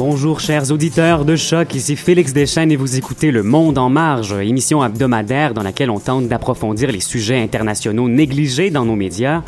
Bonjour 0.00 0.40
chers 0.40 0.70
auditeurs 0.72 1.26
de 1.26 1.36
Choc, 1.36 1.74
ici 1.74 1.94
Félix 1.94 2.32
Deschênes 2.32 2.72
et 2.72 2.76
vous 2.76 2.96
écoutez 2.96 3.30
Le 3.30 3.42
Monde 3.42 3.76
en 3.76 3.90
marge, 3.90 4.32
émission 4.32 4.82
hebdomadaire 4.82 5.52
dans 5.52 5.62
laquelle 5.62 5.90
on 5.90 5.98
tente 6.00 6.26
d'approfondir 6.26 6.90
les 6.90 7.00
sujets 7.00 7.38
internationaux 7.38 8.08
négligés 8.08 8.70
dans 8.70 8.86
nos 8.86 8.96
médias. 8.96 9.42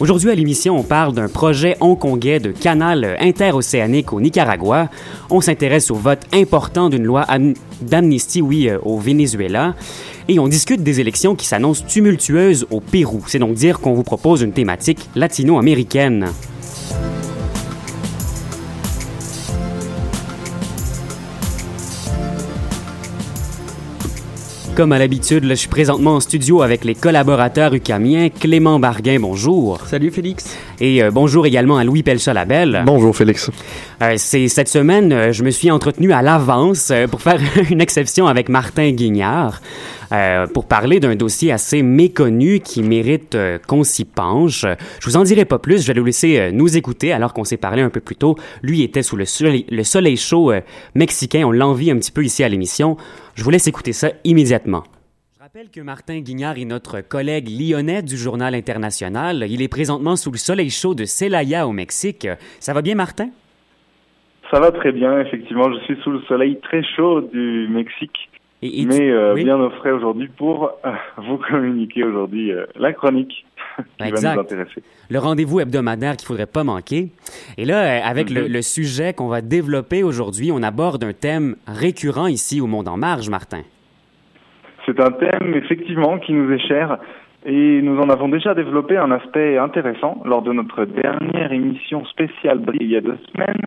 Aujourd'hui 0.00 0.30
à 0.30 0.34
l'émission, 0.34 0.76
on 0.76 0.82
parle 0.82 1.14
d'un 1.14 1.28
projet 1.28 1.76
hongkongais 1.80 2.40
de 2.40 2.50
canal 2.50 3.16
interocéanique 3.20 4.12
au 4.12 4.20
Nicaragua. 4.20 4.90
On 5.30 5.40
s'intéresse 5.40 5.88
au 5.92 5.94
vote 5.94 6.22
important 6.32 6.88
d'une 6.88 7.04
loi 7.04 7.20
am- 7.20 7.54
d'amnistie, 7.80 8.42
oui, 8.42 8.68
euh, 8.68 8.78
au 8.82 8.98
Venezuela. 8.98 9.76
Et 10.26 10.40
on 10.40 10.48
discute 10.48 10.82
des 10.82 10.98
élections 10.98 11.36
qui 11.36 11.46
s'annoncent 11.46 11.84
tumultueuses 11.86 12.66
au 12.72 12.80
Pérou. 12.80 13.22
C'est 13.28 13.38
donc 13.38 13.54
dire 13.54 13.78
qu'on 13.78 13.94
vous 13.94 14.02
propose 14.02 14.42
une 14.42 14.52
thématique 14.52 15.08
latino-américaine. 15.14 16.26
Comme 24.74 24.92
à 24.92 24.98
l'habitude, 24.98 25.44
je 25.46 25.52
suis 25.52 25.68
présentement 25.68 26.14
en 26.14 26.20
studio 26.20 26.62
avec 26.62 26.84
les 26.84 26.94
collaborateurs 26.94 27.74
ucamiens. 27.74 28.30
Clément 28.30 28.78
Barguin, 28.78 29.18
bonjour. 29.20 29.82
Salut 29.86 30.10
Félix. 30.10 30.56
Et 30.80 31.02
euh, 31.02 31.10
bonjour 31.10 31.44
également 31.44 31.76
à 31.76 31.84
Louis 31.84 32.02
Pelcha-Labelle. 32.02 32.82
Bonjour 32.86 33.14
Félix. 33.14 33.50
Euh, 34.02 34.14
c'est 34.16 34.48
cette 34.48 34.68
semaine, 34.68 35.12
euh, 35.12 35.30
je 35.30 35.44
me 35.44 35.50
suis 35.50 35.70
entretenu 35.70 36.12
à 36.12 36.22
l'avance 36.22 36.90
euh, 36.90 37.06
pour 37.06 37.20
faire 37.20 37.38
une 37.70 37.82
exception 37.82 38.26
avec 38.26 38.48
Martin 38.48 38.92
Guignard 38.92 39.60
euh, 40.12 40.46
pour 40.46 40.68
parler 40.68 41.00
d'un 41.00 41.16
dossier 41.16 41.52
assez 41.52 41.82
méconnu 41.82 42.60
qui 42.60 42.82
mérite 42.82 43.34
euh, 43.34 43.58
qu'on 43.58 43.82
s'y 43.82 44.04
penche. 44.04 44.66
Je 45.00 45.06
vous 45.06 45.16
en 45.16 45.22
dirai 45.22 45.44
pas 45.44 45.58
plus, 45.58 45.82
je 45.82 45.86
vais 45.86 45.94
le 45.94 46.02
laisser 46.02 46.38
euh, 46.38 46.50
nous 46.52 46.76
écouter 46.76 47.12
alors 47.12 47.32
qu'on 47.32 47.44
s'est 47.44 47.56
parlé 47.56 47.80
un 47.80 47.88
peu 47.88 48.00
plus 48.00 48.16
tôt. 48.16 48.36
Lui 48.62 48.82
était 48.82 49.02
sous 49.02 49.16
le 49.16 49.24
soleil, 49.24 49.64
le 49.70 49.82
soleil 49.84 50.16
chaud 50.16 50.52
mexicain, 50.94 51.44
on 51.46 51.52
l'envie 51.52 51.90
un 51.90 51.96
petit 51.96 52.12
peu 52.12 52.24
ici 52.24 52.44
à 52.44 52.48
l'émission. 52.48 52.96
Je 53.34 53.42
vous 53.42 53.50
laisse 53.50 53.66
écouter 53.66 53.92
ça 53.92 54.10
immédiatement. 54.24 54.82
Je 55.34 55.42
rappelle 55.42 55.70
que 55.70 55.80
Martin 55.80 56.20
Guignard 56.20 56.58
est 56.58 56.64
notre 56.64 57.00
collègue 57.00 57.48
lyonnais 57.48 58.02
du 58.02 58.16
Journal 58.16 58.54
International. 58.54 59.46
Il 59.48 59.62
est 59.62 59.68
présentement 59.68 60.16
sous 60.16 60.30
le 60.30 60.38
soleil 60.38 60.70
chaud 60.70 60.94
de 60.94 61.04
Celaya 61.04 61.66
au 61.66 61.72
Mexique. 61.72 62.28
Ça 62.60 62.74
va 62.74 62.82
bien, 62.82 62.94
Martin? 62.94 63.30
Ça 64.52 64.60
va 64.60 64.70
très 64.70 64.92
bien, 64.92 65.18
effectivement. 65.20 65.72
Je 65.72 65.78
suis 65.84 65.96
sous 66.02 66.10
le 66.10 66.20
soleil 66.28 66.60
très 66.60 66.82
chaud 66.82 67.22
du 67.22 67.68
Mexique, 67.70 68.28
Et- 68.62 68.82
et 68.82 68.86
mais 68.86 69.10
euh, 69.10 69.34
oui. 69.34 69.44
bien 69.44 69.58
au 69.58 69.70
frais 69.70 69.90
aujourd'hui 69.90 70.28
pour 70.36 70.70
euh, 70.84 70.90
vous 71.18 71.36
communiquer 71.38 72.04
aujourd'hui 72.04 72.52
euh, 72.52 72.64
la 72.78 72.92
chronique 72.92 73.44
qui 73.98 74.04
Exact. 74.06 74.28
va 74.28 74.34
nous 74.36 74.40
intéresser. 74.42 74.82
le 75.10 75.18
rendez-vous 75.18 75.60
hebdomadaire 75.60 76.16
qu'il 76.16 76.26
faudrait 76.28 76.46
pas 76.46 76.62
manquer. 76.62 77.08
Et 77.58 77.64
là, 77.64 78.06
avec 78.06 78.30
le, 78.30 78.42
Mhm. 78.42 78.52
le 78.52 78.62
sujet 78.62 79.12
qu'on 79.14 79.28
va 79.28 79.40
développer 79.40 80.02
aujourd'hui, 80.04 80.50
on 80.52 80.62
aborde 80.62 81.02
un 81.02 81.12
thème 81.12 81.56
récurrent 81.66 82.28
ici 82.28 82.60
au 82.60 82.66
Monde 82.68 82.86
en 82.88 82.96
Marge, 82.96 83.28
Martin. 83.28 83.62
C'est 84.86 84.98
un 85.00 85.10
thème 85.12 85.54
effectivement 85.54 86.18
qui 86.18 86.32
nous 86.32 86.50
est 86.52 86.58
cher 86.66 86.98
et 87.46 87.82
nous 87.82 87.98
en 87.98 88.08
avons 88.10 88.28
déjà 88.28 88.54
développé 88.54 88.96
un 88.96 89.10
aspect 89.10 89.58
intéressant 89.58 90.20
lors 90.24 90.42
de 90.42 90.52
notre 90.52 90.84
dernière 90.84 91.52
émission 91.52 92.04
spéciale 92.06 92.60
il 92.80 92.90
y 92.90 92.96
a 92.96 93.00
deux 93.00 93.18
semaines. 93.32 93.60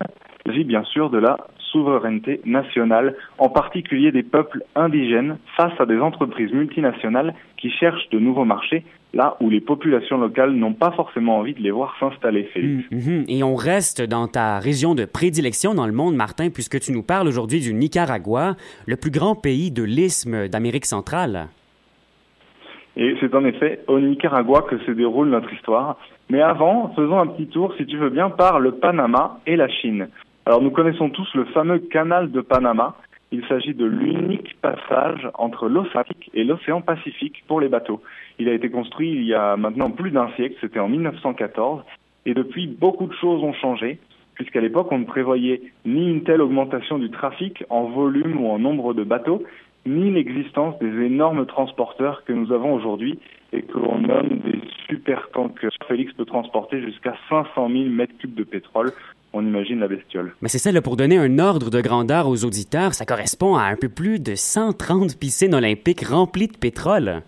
Il 0.46 0.52
s'agit 0.52 0.64
bien 0.64 0.84
sûr 0.84 1.10
de 1.10 1.18
la 1.18 1.36
souveraineté 1.76 2.40
nationale, 2.46 3.14
en 3.38 3.50
particulier 3.50 4.12
des 4.12 4.22
peuples 4.22 4.62
indigènes 4.74 5.36
face 5.56 5.78
à 5.78 5.84
des 5.84 5.98
entreprises 5.98 6.52
multinationales 6.52 7.34
qui 7.58 7.70
cherchent 7.70 8.08
de 8.10 8.18
nouveaux 8.18 8.46
marchés 8.46 8.82
là 9.12 9.36
où 9.40 9.50
les 9.50 9.60
populations 9.60 10.18
locales 10.18 10.52
n'ont 10.52 10.74
pas 10.74 10.90
forcément 10.92 11.38
envie 11.38 11.54
de 11.54 11.60
les 11.60 11.70
voir 11.70 11.94
s'installer, 12.00 12.44
Félix. 12.52 12.90
Mhm. 12.90 13.24
Et 13.28 13.42
on 13.42 13.54
reste 13.54 14.02
dans 14.02 14.26
ta 14.26 14.58
région 14.58 14.94
de 14.94 15.04
prédilection 15.04 15.74
dans 15.74 15.86
le 15.86 15.92
monde, 15.92 16.14
Martin, 16.14 16.50
puisque 16.50 16.80
tu 16.80 16.92
nous 16.92 17.02
parles 17.02 17.28
aujourd'hui 17.28 17.60
du 17.60 17.72
Nicaragua, 17.72 18.56
le 18.86 18.96
plus 18.96 19.10
grand 19.10 19.34
pays 19.34 19.70
de 19.70 19.82
l'isthme 19.82 20.48
d'Amérique 20.48 20.86
centrale. 20.86 21.48
Et 22.96 23.14
c'est 23.20 23.34
en 23.34 23.44
effet 23.44 23.80
au 23.88 24.00
Nicaragua 24.00 24.62
que 24.62 24.78
se 24.78 24.90
déroule 24.90 25.28
notre 25.28 25.52
histoire. 25.52 25.98
Mais 26.30 26.40
avant, 26.40 26.92
faisons 26.96 27.18
un 27.18 27.26
petit 27.26 27.46
tour, 27.46 27.72
si 27.76 27.86
tu 27.86 27.96
veux 27.96 28.10
bien, 28.10 28.30
par 28.30 28.58
le 28.58 28.72
Panama 28.72 29.38
et 29.46 29.56
la 29.56 29.68
Chine. 29.68 30.08
Alors 30.46 30.62
nous 30.62 30.70
connaissons 30.70 31.10
tous 31.10 31.28
le 31.34 31.44
fameux 31.46 31.80
canal 31.80 32.30
de 32.30 32.40
Panama. 32.40 32.94
Il 33.32 33.44
s'agit 33.48 33.74
de 33.74 33.84
l'unique 33.84 34.56
passage 34.60 35.28
entre 35.34 35.68
l'océan 35.68 36.02
Atlantique 36.02 36.30
et 36.34 36.44
l'océan 36.44 36.80
Pacifique 36.80 37.42
pour 37.48 37.60
les 37.60 37.68
bateaux. 37.68 38.00
Il 38.38 38.48
a 38.48 38.52
été 38.52 38.70
construit 38.70 39.10
il 39.10 39.24
y 39.24 39.34
a 39.34 39.56
maintenant 39.56 39.90
plus 39.90 40.12
d'un 40.12 40.28
siècle, 40.36 40.54
c'était 40.60 40.78
en 40.78 40.88
1914, 40.88 41.82
et 42.26 42.34
depuis 42.34 42.68
beaucoup 42.68 43.08
de 43.08 43.12
choses 43.14 43.42
ont 43.42 43.54
changé, 43.54 43.98
puisqu'à 44.34 44.60
l'époque 44.60 44.92
on 44.92 45.00
ne 45.00 45.04
prévoyait 45.04 45.62
ni 45.84 46.08
une 46.08 46.22
telle 46.22 46.40
augmentation 46.40 47.00
du 47.00 47.10
trafic 47.10 47.64
en 47.68 47.86
volume 47.86 48.40
ou 48.40 48.48
en 48.48 48.60
nombre 48.60 48.94
de 48.94 49.02
bateaux, 49.02 49.42
ni 49.84 50.12
l'existence 50.12 50.78
des 50.78 51.06
énormes 51.06 51.46
transporteurs 51.46 52.22
que 52.24 52.32
nous 52.32 52.52
avons 52.52 52.72
aujourd'hui 52.72 53.18
et 53.52 53.62
que 53.62 53.78
l'on 53.78 53.98
nomme 53.98 54.38
des 54.44 54.60
super 54.88 55.28
tankers. 55.32 55.72
Félix 55.88 56.12
peut 56.12 56.24
transporter 56.24 56.80
jusqu'à 56.82 57.16
500 57.28 57.68
000 57.68 57.84
mètres 57.86 58.16
cubes 58.18 58.34
de 58.34 58.44
pétrole. 58.44 58.92
On 59.38 59.44
imagine 59.44 59.80
la 59.80 59.86
bestiole. 59.86 60.32
Mais 60.40 60.48
c'est 60.48 60.56
ça, 60.56 60.72
là, 60.72 60.80
pour 60.80 60.96
donner 60.96 61.18
un 61.18 61.38
ordre 61.38 61.68
de 61.68 61.82
grandeur 61.82 62.26
aux 62.26 62.46
auditeurs, 62.46 62.94
ça 62.94 63.04
correspond 63.04 63.54
à 63.54 63.64
un 63.64 63.76
peu 63.76 63.90
plus 63.90 64.18
de 64.18 64.34
130 64.34 65.18
piscines 65.20 65.54
olympiques 65.54 66.06
remplies 66.06 66.48
de 66.48 66.56
pétrole. 66.56 67.20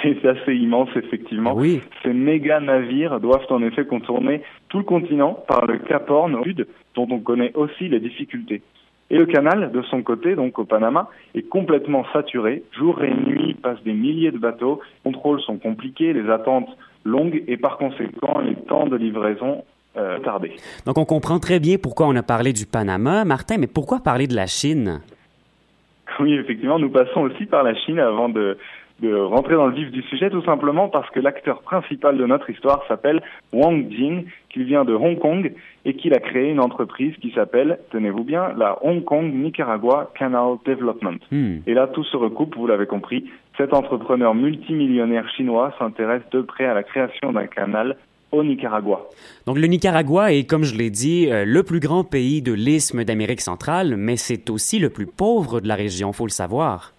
C'est 0.00 0.24
assez 0.24 0.54
immense, 0.54 0.90
effectivement. 0.94 1.54
Oui. 1.56 1.80
Ces 2.04 2.12
méga 2.12 2.60
navires 2.60 3.18
doivent 3.18 3.50
en 3.50 3.64
effet 3.64 3.84
contourner 3.84 4.42
tout 4.68 4.78
le 4.78 4.84
continent 4.84 5.34
par 5.48 5.66
le 5.66 5.78
Cap 5.78 6.08
Horn 6.08 6.36
au 6.36 6.44
sud, 6.44 6.68
dont 6.94 7.08
on 7.10 7.18
connaît 7.18 7.50
aussi 7.54 7.88
les 7.88 7.98
difficultés. 7.98 8.62
Et 9.10 9.18
le 9.18 9.26
canal, 9.26 9.72
de 9.72 9.82
son 9.90 10.02
côté, 10.02 10.36
donc 10.36 10.56
au 10.60 10.64
Panama, 10.64 11.10
est 11.34 11.48
complètement 11.48 12.04
saturé. 12.12 12.62
Jour 12.78 13.02
et 13.02 13.12
nuit 13.12 13.54
passent 13.60 13.82
des 13.82 13.92
milliers 13.92 14.30
de 14.30 14.38
bateaux. 14.38 14.78
Les 15.04 15.10
contrôles 15.10 15.40
sont 15.40 15.56
compliqués, 15.56 16.12
les 16.12 16.30
attentes 16.30 16.68
longues 17.04 17.42
et 17.48 17.56
par 17.56 17.76
conséquent, 17.76 18.38
les 18.38 18.54
temps 18.54 18.86
de 18.86 18.96
livraison 18.96 19.64
euh, 19.98 20.18
tardé. 20.20 20.52
Donc 20.86 20.98
on 20.98 21.04
comprend 21.04 21.38
très 21.38 21.60
bien 21.60 21.76
pourquoi 21.82 22.06
on 22.06 22.16
a 22.16 22.22
parlé 22.22 22.52
du 22.52 22.66
Panama, 22.66 23.24
Martin, 23.24 23.58
mais 23.58 23.66
pourquoi 23.66 24.00
parler 24.00 24.26
de 24.26 24.34
la 24.34 24.46
Chine? 24.46 25.00
Oui, 26.20 26.34
effectivement, 26.34 26.80
nous 26.80 26.90
passons 26.90 27.20
aussi 27.20 27.46
par 27.46 27.62
la 27.62 27.76
Chine 27.76 28.00
avant 28.00 28.28
de, 28.28 28.58
de 29.00 29.14
rentrer 29.14 29.54
dans 29.54 29.66
le 29.66 29.74
vif 29.74 29.90
du 29.90 30.02
sujet, 30.02 30.30
tout 30.30 30.42
simplement 30.42 30.88
parce 30.88 31.08
que 31.10 31.20
l'acteur 31.20 31.62
principal 31.62 32.16
de 32.16 32.26
notre 32.26 32.50
histoire 32.50 32.82
s'appelle 32.88 33.22
Wang 33.52 33.88
Jing, 33.90 34.24
qui 34.50 34.64
vient 34.64 34.84
de 34.84 34.94
Hong 34.94 35.18
Kong 35.18 35.52
et 35.84 35.94
qu'il 35.94 36.14
a 36.14 36.18
créé 36.18 36.50
une 36.50 36.60
entreprise 36.60 37.14
qui 37.16 37.30
s'appelle, 37.30 37.78
tenez-vous 37.92 38.24
bien, 38.24 38.52
la 38.56 38.78
Hong 38.84 39.04
Kong 39.04 39.32
Nicaragua 39.32 40.10
Canal 40.18 40.56
Development. 40.64 41.18
Hmm. 41.30 41.58
Et 41.66 41.74
là, 41.74 41.86
tout 41.86 42.04
se 42.04 42.16
recoupe, 42.16 42.56
vous 42.56 42.66
l'avez 42.66 42.86
compris. 42.86 43.30
Cet 43.56 43.72
entrepreneur 43.72 44.34
multimillionnaire 44.34 45.28
chinois 45.30 45.72
s'intéresse 45.78 46.22
de 46.32 46.40
près 46.40 46.64
à 46.64 46.74
la 46.74 46.82
création 46.82 47.32
d'un 47.32 47.46
canal 47.46 47.96
au 48.32 48.42
Nicaragua. 48.42 49.06
Donc 49.46 49.58
le 49.58 49.66
Nicaragua 49.66 50.32
est, 50.32 50.44
comme 50.48 50.64
je 50.64 50.76
l'ai 50.76 50.90
dit, 50.90 51.30
euh, 51.30 51.44
le 51.44 51.62
plus 51.62 51.80
grand 51.80 52.04
pays 52.04 52.42
de 52.42 52.52
l'isthme 52.52 53.04
d'Amérique 53.04 53.40
centrale, 53.40 53.96
mais 53.96 54.16
c'est 54.16 54.50
aussi 54.50 54.78
le 54.78 54.90
plus 54.90 55.06
pauvre 55.06 55.60
de 55.60 55.68
la 55.68 55.74
région, 55.74 56.12
faut 56.12 56.26
le 56.26 56.30
savoir. 56.30 56.92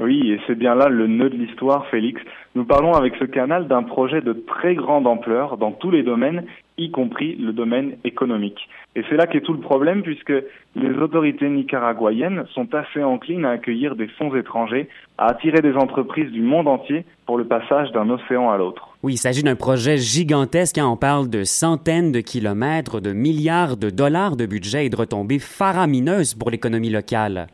Oui, 0.00 0.32
et 0.32 0.40
c'est 0.46 0.54
bien 0.54 0.74
là 0.74 0.88
le 0.88 1.06
nœud 1.06 1.28
de 1.28 1.36
l'histoire, 1.36 1.86
Félix. 1.88 2.22
Nous 2.54 2.64
parlons 2.64 2.94
avec 2.94 3.14
ce 3.16 3.24
canal 3.24 3.68
d'un 3.68 3.82
projet 3.82 4.22
de 4.22 4.32
très 4.32 4.74
grande 4.74 5.06
ampleur 5.06 5.58
dans 5.58 5.72
tous 5.72 5.90
les 5.90 6.02
domaines, 6.02 6.44
y 6.78 6.90
compris 6.90 7.36
le 7.36 7.52
domaine 7.52 7.96
économique. 8.04 8.68
Et 8.96 9.02
c'est 9.08 9.16
là 9.16 9.26
qu'est 9.26 9.42
tout 9.42 9.52
le 9.52 9.60
problème, 9.60 10.02
puisque 10.02 10.32
les 10.76 10.94
autorités 10.98 11.48
nicaraguayennes 11.48 12.46
sont 12.54 12.74
assez 12.74 13.02
enclines 13.02 13.44
à 13.44 13.50
accueillir 13.50 13.94
des 13.94 14.08
fonds 14.08 14.34
étrangers, 14.34 14.88
à 15.18 15.26
attirer 15.26 15.60
des 15.60 15.74
entreprises 15.74 16.30
du 16.30 16.40
monde 16.40 16.68
entier 16.68 17.04
pour 17.26 17.36
le 17.36 17.44
passage 17.44 17.92
d'un 17.92 18.08
océan 18.08 18.50
à 18.50 18.56
l'autre. 18.56 18.91
Oui, 19.02 19.14
il 19.14 19.16
s'agit 19.16 19.42
d'un 19.42 19.56
projet 19.56 19.96
gigantesque. 19.96 20.78
Hein, 20.78 20.86
on 20.86 20.96
parle 20.96 21.28
de 21.28 21.42
centaines 21.42 22.12
de 22.12 22.20
kilomètres, 22.20 23.00
de 23.00 23.12
milliards 23.12 23.76
de 23.76 23.90
dollars 23.90 24.36
de 24.36 24.46
budget 24.46 24.86
et 24.86 24.90
de 24.90 24.96
retombées 24.96 25.40
faramineuses 25.40 26.34
pour 26.34 26.50
l'économie 26.50 26.90
locale. 26.90 27.48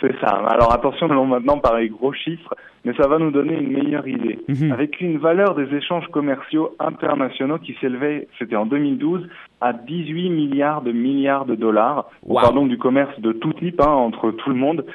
C'est 0.00 0.18
ça. 0.20 0.34
Alors 0.48 0.72
attention, 0.72 1.06
nous 1.06 1.12
allons 1.12 1.26
maintenant 1.26 1.58
parler 1.58 1.90
gros 1.90 2.14
chiffres, 2.14 2.54
mais 2.84 2.94
ça 2.94 3.06
va 3.08 3.18
nous 3.18 3.30
donner 3.30 3.54
une 3.54 3.72
meilleure 3.72 4.08
idée. 4.08 4.38
Mhm. 4.48 4.72
Avec 4.72 5.02
une 5.02 5.18
valeur 5.18 5.54
des 5.54 5.72
échanges 5.76 6.08
commerciaux 6.08 6.74
internationaux 6.80 7.58
qui 7.58 7.76
s'élevait, 7.80 8.26
c'était 8.38 8.56
en 8.56 8.64
2012, 8.64 9.28
à 9.60 9.74
18 9.74 10.30
milliards 10.30 10.80
de 10.80 10.92
milliards 10.92 11.44
de 11.44 11.54
dollars. 11.54 12.10
On 12.26 12.34
parle 12.34 12.54
donc 12.54 12.68
du 12.70 12.78
commerce 12.78 13.20
de 13.20 13.32
tout 13.32 13.52
type, 13.52 13.82
hein, 13.82 13.90
entre 13.90 14.30
tout 14.30 14.48
le 14.48 14.56
monde. 14.56 14.86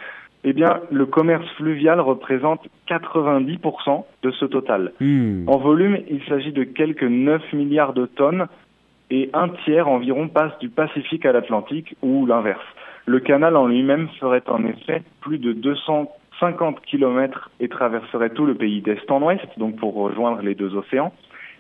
Eh 0.44 0.54
bien, 0.54 0.82
le 0.92 1.06
commerce 1.06 1.48
fluvial 1.56 2.00
représente 2.00 2.68
90% 2.88 4.06
de 4.24 4.32
ce 4.32 4.46
total. 4.46 4.94
Hmm. 5.00 5.44
En 5.48 5.58
volume, 5.58 5.98
il 6.10 6.24
s'agit 6.26 6.52
de 6.52 6.64
quelques 6.64 7.04
9 7.04 7.54
milliards 7.54 7.94
de 7.94 8.06
tonnes 8.06 8.48
et 9.10 9.30
un 9.34 9.50
tiers 9.50 9.88
environ 9.88 10.28
passe 10.28 10.58
du 10.60 10.70
Pacifique 10.70 11.26
à 11.26 11.32
l'Atlantique 11.32 11.96
ou 12.02 12.26
l'inverse. 12.26 12.66
Le 13.06 13.20
canal 13.20 13.56
en 13.56 13.68
lui-même 13.68 14.10
ferait 14.20 14.44
en 14.48 14.66
effet 14.66 15.02
plus 15.22 15.38
de 15.38 15.54
250 15.54 16.82
kilomètres 16.82 17.50
et 17.60 17.70
traverserait 17.70 18.32
tout 18.32 18.46
le 18.46 18.54
pays 18.54 18.82
d'est 18.82 19.10
en 19.10 19.22
ouest, 19.22 19.48
donc 19.58 19.78
pour 19.78 19.96
rejoindre 19.96 20.42
les 20.42 20.56
deux 20.56 20.76
océans. 20.76 21.14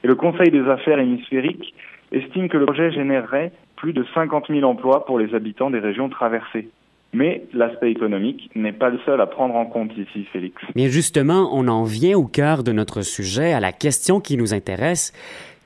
Et 0.03 0.07
le 0.07 0.15
Conseil 0.15 0.51
des 0.51 0.67
affaires 0.67 0.99
hémisphériques 0.99 1.73
estime 2.11 2.49
que 2.49 2.57
le 2.57 2.65
projet 2.65 2.91
générerait 2.91 3.51
plus 3.77 3.93
de 3.93 4.05
50 4.13 4.47
000 4.49 4.63
emplois 4.69 5.05
pour 5.05 5.19
les 5.19 5.33
habitants 5.33 5.69
des 5.69 5.79
régions 5.79 6.09
traversées. 6.09 6.69
Mais 7.13 7.43
l'aspect 7.53 7.91
économique 7.91 8.49
n'est 8.55 8.73
pas 8.73 8.89
le 8.89 8.99
seul 9.05 9.21
à 9.21 9.27
prendre 9.27 9.55
en 9.55 9.65
compte 9.65 9.91
ici, 9.97 10.25
Félix. 10.31 10.61
Bien 10.75 10.87
justement, 10.87 11.49
on 11.53 11.67
en 11.67 11.83
vient 11.83 12.17
au 12.17 12.25
cœur 12.25 12.63
de 12.63 12.71
notre 12.71 13.01
sujet, 13.01 13.53
à 13.53 13.59
la 13.59 13.71
question 13.71 14.19
qui 14.19 14.37
nous 14.37 14.53
intéresse. 14.53 15.13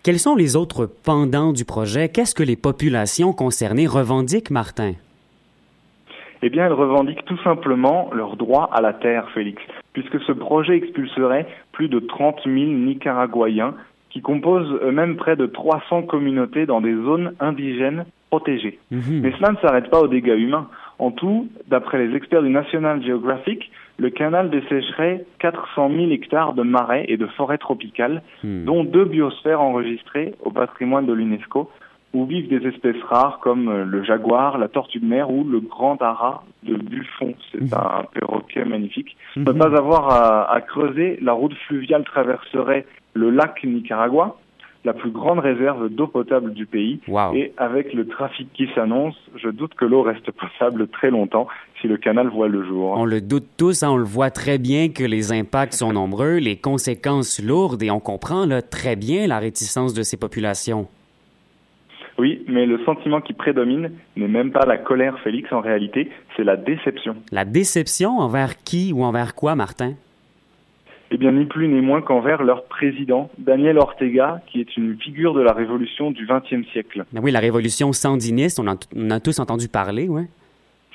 Quels 0.03 0.19
sont 0.19 0.35
les 0.35 0.55
autres 0.55 0.87
pendants 1.03 1.53
du 1.53 1.65
projet? 1.65 2.09
Qu'est-ce 2.09 2.35
que 2.35 2.43
les 2.43 2.55
populations 2.55 3.33
concernées 3.33 3.87
revendiquent, 3.87 4.51
Martin? 4.51 4.93
Eh 6.43 6.49
bien, 6.49 6.65
elles 6.65 6.73
revendiquent 6.73 7.25
tout 7.25 7.37
simplement 7.43 8.09
leur 8.13 8.35
droit 8.35 8.69
à 8.73 8.81
la 8.81 8.93
terre, 8.93 9.29
Félix, 9.33 9.61
puisque 9.93 10.19
ce 10.21 10.31
projet 10.31 10.75
expulserait 10.75 11.47
plus 11.71 11.87
de 11.87 11.99
30 11.99 12.41
000 12.45 12.55
Nicaraguayens 12.55 13.75
qui 14.09 14.21
composent 14.21 14.79
eux-mêmes 14.83 15.17
près 15.17 15.35
de 15.35 15.45
300 15.45 16.03
communautés 16.03 16.65
dans 16.65 16.81
des 16.81 16.93
zones 16.93 17.33
indigènes 17.39 18.05
protégées. 18.29 18.79
Mhm. 18.89 19.21
Mais 19.21 19.31
cela 19.37 19.51
ne 19.51 19.57
s'arrête 19.57 19.89
pas 19.89 20.01
aux 20.01 20.07
dégâts 20.07 20.37
humains. 20.37 20.67
En 21.01 21.09
tout, 21.09 21.47
d'après 21.67 21.97
les 21.97 22.15
experts 22.15 22.43
du 22.43 22.49
National 22.49 23.03
Geographic, 23.03 23.71
le 23.97 24.11
canal 24.11 24.51
dessécherait 24.51 25.25
400 25.39 25.89
000 25.89 26.11
hectares 26.11 26.53
de 26.53 26.61
marais 26.61 27.05
et 27.07 27.17
de 27.17 27.25
forêts 27.25 27.57
tropicales, 27.57 28.21
Hmm. 28.43 28.65
dont 28.65 28.83
deux 28.83 29.05
biosphères 29.05 29.61
enregistrées 29.61 30.35
au 30.43 30.51
patrimoine 30.51 31.07
de 31.07 31.13
l'UNESCO, 31.13 31.71
où 32.13 32.25
vivent 32.25 32.49
des 32.49 32.67
espèces 32.67 33.01
rares 33.09 33.39
comme 33.41 33.67
euh, 33.67 33.83
le 33.83 34.03
jaguar, 34.03 34.59
la 34.59 34.67
tortue 34.67 34.99
de 34.99 35.05
mer 35.07 35.31
ou 35.31 35.43
le 35.43 35.59
grand 35.59 35.99
ara 36.03 36.43
de 36.61 36.75
Buffon. 36.75 37.33
C'est 37.51 37.73
un 37.73 38.03
perroquet 38.13 38.63
magnifique. 38.65 39.17
Ne 39.37 39.51
pas 39.53 39.75
avoir 39.75 40.03
à, 40.11 40.53
à 40.53 40.61
creuser, 40.61 41.17
la 41.21 41.33
route 41.33 41.55
fluviale 41.67 42.03
traverserait 42.03 42.85
le 43.15 43.31
lac 43.31 43.63
Nicaragua, 43.63 44.35
la 44.83 44.93
plus 44.93 45.11
grande 45.11 45.39
réserve 45.39 45.89
d'eau 45.89 46.07
potable 46.07 46.53
du 46.53 46.65
pays. 46.65 46.99
Wow. 47.07 47.33
Et 47.35 47.53
avec 47.57 47.93
le 47.93 48.07
trafic 48.07 48.51
qui 48.53 48.67
s'annonce, 48.73 49.15
je 49.35 49.49
doute 49.49 49.75
que 49.75 49.85
l'eau 49.85 50.01
reste 50.01 50.31
potable 50.31 50.87
très 50.87 51.11
longtemps 51.11 51.47
si 51.79 51.87
le 51.87 51.97
canal 51.97 52.27
voit 52.29 52.47
le 52.47 52.63
jour. 52.65 52.93
On 52.97 53.05
le 53.05 53.21
doute 53.21 53.47
tous, 53.57 53.83
hein, 53.83 53.91
on 53.91 53.97
le 53.97 54.03
voit 54.03 54.31
très 54.31 54.57
bien 54.57 54.89
que 54.89 55.03
les 55.03 55.31
impacts 55.31 55.73
sont 55.73 55.93
nombreux, 55.93 56.37
les 56.37 56.55
conséquences 56.55 57.41
lourdes, 57.43 57.83
et 57.83 57.91
on 57.91 57.99
comprend 57.99 58.45
là, 58.45 58.61
très 58.61 58.95
bien 58.95 59.27
la 59.27 59.39
réticence 59.39 59.93
de 59.93 60.03
ces 60.03 60.17
populations. 60.17 60.87
Oui, 62.17 62.43
mais 62.47 62.65
le 62.65 62.83
sentiment 62.85 63.21
qui 63.21 63.33
prédomine 63.33 63.91
n'est 64.15 64.27
même 64.27 64.51
pas 64.51 64.65
la 64.67 64.77
colère, 64.77 65.17
Félix, 65.23 65.51
en 65.51 65.61
réalité, 65.61 66.11
c'est 66.35 66.43
la 66.43 66.55
déception. 66.55 67.15
La 67.31 67.45
déception 67.45 68.19
envers 68.19 68.57
qui 68.63 68.93
ou 68.93 69.03
envers 69.03 69.33
quoi, 69.33 69.55
Martin? 69.55 69.93
Eh 71.13 71.17
bien, 71.17 71.33
ni 71.33 71.45
plus 71.45 71.67
ni 71.67 71.81
moins 71.81 72.01
qu'envers 72.01 72.41
leur 72.41 72.63
président, 72.63 73.29
Daniel 73.37 73.77
Ortega, 73.77 74.39
qui 74.47 74.61
est 74.61 74.77
une 74.77 74.95
figure 74.97 75.33
de 75.33 75.41
la 75.41 75.51
révolution 75.51 76.09
du 76.11 76.25
XXe 76.25 76.65
siècle. 76.71 77.03
Ben 77.11 77.19
oui, 77.21 77.31
la 77.31 77.39
révolution 77.41 77.91
sandiniste, 77.91 78.59
on 78.59 78.67
en, 78.67 78.75
on 78.95 79.11
a 79.11 79.19
tous 79.19 79.39
entendu 79.39 79.67
parler, 79.67 80.07
ouais. 80.07 80.27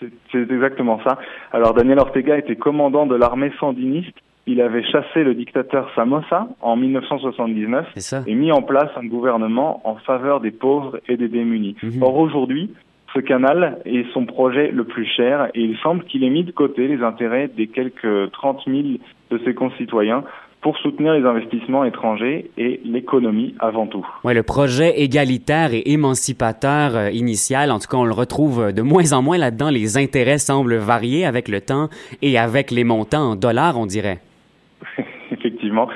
C'est 0.01 0.51
exactement 0.51 1.01
ça. 1.05 1.19
Alors, 1.53 1.75
Daniel 1.75 1.99
Ortega 1.99 2.37
était 2.39 2.57
commandant 2.57 3.07
de 3.07 3.15
l'armée 3.15 3.53
sandiniste. 3.61 4.17
Il 4.47 4.61
avait 4.61 4.85
chassé 4.85 5.25
le 5.25 5.35
dictateur 5.35 5.91
Somoza 5.95 6.49
en 6.61 6.77
1979 6.77 7.87
C'est 7.95 8.01
ça. 8.01 8.23
et 8.27 8.35
mis 8.35 8.53
en 8.53 8.63
place 8.63 8.91
un 8.97 9.05
gouvernement 9.07 9.81
en 9.85 9.97
faveur 9.97 10.41
des 10.41 10.51
pauvres 10.53 11.01
et 11.09 11.17
des 11.17 11.29
démunis. 11.29 11.77
Mhm. 11.83 12.03
Or, 12.03 12.17
aujourd'hui, 12.17 12.71
ce 13.15 13.21
canal 13.21 13.79
est 13.87 14.05
son 14.13 14.25
projet 14.27 14.71
le 14.71 14.85
plus 14.85 15.07
cher 15.07 15.49
et 15.55 15.63
il 15.63 15.77
semble 15.79 16.05
qu'il 16.05 16.23
ait 16.25 16.31
mis 16.31 16.45
de 16.45 16.53
côté 16.53 16.87
les 16.87 17.03
intérêts 17.03 17.49
des 17.49 17.67
quelques 17.67 18.31
30 18.33 18.63
000 18.67 18.83
de 19.31 19.39
ses 19.45 19.55
concitoyens 19.55 20.25
pour 20.61 20.77
soutenir 20.79 21.13
les 21.13 21.25
investissements 21.25 21.85
étrangers 21.85 22.51
et 22.59 22.81
l'économie 22.85 23.55
avant 23.61 23.87
tout. 23.87 24.05
Ouais, 24.25 24.35
le 24.35 24.43
projet 24.43 25.01
égalitaire 25.01 25.73
et 25.73 25.83
émancipateur 25.93 26.97
euh, 26.97 27.11
initial, 27.11 27.71
en 27.71 27.79
tout 27.79 27.89
cas, 27.89 27.99
on 27.99 28.05
le 28.05 28.13
retrouve 28.13 28.73
de 28.73 28.83
moins 28.83 29.13
en 29.13 29.23
moins 29.23 29.39
là-dedans. 29.39 29.71
Les 29.71 29.97
intérêts 29.97 30.39
semblent 30.39 30.77
varier 30.77 31.25
avec 31.25 31.49
le 31.49 31.61
temps 31.61 31.89
et 32.23 32.37
avec 32.39 32.71
les 32.71 32.85
montants 32.85 33.33
en 33.33 33.37
dollars, 33.37 33.79
on 33.79 33.87
dirait. 33.87 34.19
Effectivement. 35.31 35.89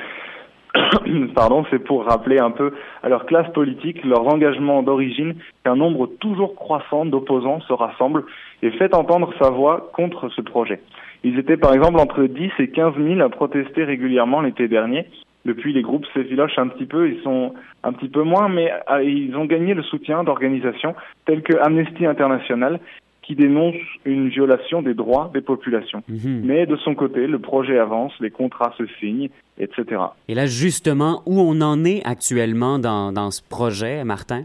Pardon, 1.35 1.65
c'est 1.69 1.79
pour 1.83 2.05
rappeler 2.05 2.39
un 2.39 2.51
peu 2.51 2.73
à 3.03 3.09
leur 3.09 3.25
classe 3.25 3.51
politique, 3.51 4.03
leurs 4.05 4.27
engagements 4.27 4.83
d'origine, 4.83 5.35
qu'un 5.65 5.75
nombre 5.75 6.07
toujours 6.19 6.55
croissant 6.55 7.05
d'opposants 7.05 7.59
se 7.61 7.73
rassemble 7.73 8.23
et 8.63 8.71
fait 8.71 8.93
entendre 8.95 9.33
sa 9.39 9.49
voix 9.49 9.91
contre 9.93 10.29
ce 10.29 10.41
projet. 10.41 10.79
Ils 11.23 11.37
étaient 11.37 11.57
par 11.57 11.73
exemple 11.73 11.99
entre 11.99 12.23
10 12.23 12.51
et 12.59 12.69
15 12.69 12.95
000 12.95 13.21
à 13.21 13.29
protester 13.29 13.83
régulièrement 13.83 14.41
l'été 14.41 14.67
dernier. 14.67 15.05
Depuis, 15.45 15.73
les 15.73 15.81
groupes 15.81 16.05
s'effilochent 16.13 16.59
un 16.59 16.67
petit 16.67 16.85
peu, 16.85 17.09
ils 17.09 17.21
sont 17.23 17.53
un 17.83 17.93
petit 17.93 18.09
peu 18.09 18.21
moins, 18.21 18.47
mais 18.47 18.71
euh, 18.91 19.03
ils 19.03 19.35
ont 19.35 19.45
gagné 19.45 19.73
le 19.73 19.81
soutien 19.81 20.23
d'organisations 20.23 20.93
telles 21.25 21.41
que 21.41 21.57
Amnesty 21.57 22.05
International, 22.05 22.79
qui 23.23 23.35
dénonce 23.35 23.75
une 24.05 24.29
violation 24.29 24.81
des 24.81 24.93
droits 24.93 25.31
des 25.33 25.41
populations. 25.41 26.03
Mhm. 26.07 26.41
Mais 26.43 26.65
de 26.65 26.75
son 26.77 26.95
côté, 26.95 27.27
le 27.27 27.39
projet 27.39 27.77
avance, 27.79 28.13
les 28.19 28.29
contrats 28.29 28.73
se 28.77 28.85
signent, 28.99 29.29
etc. 29.57 30.01
Et 30.27 30.35
là, 30.35 30.45
justement, 30.45 31.21
où 31.25 31.39
on 31.39 31.61
en 31.61 31.83
est 31.85 32.05
actuellement 32.05 32.77
dans, 32.77 33.11
dans 33.11 33.31
ce 33.31 33.41
projet, 33.47 34.03
Martin? 34.03 34.43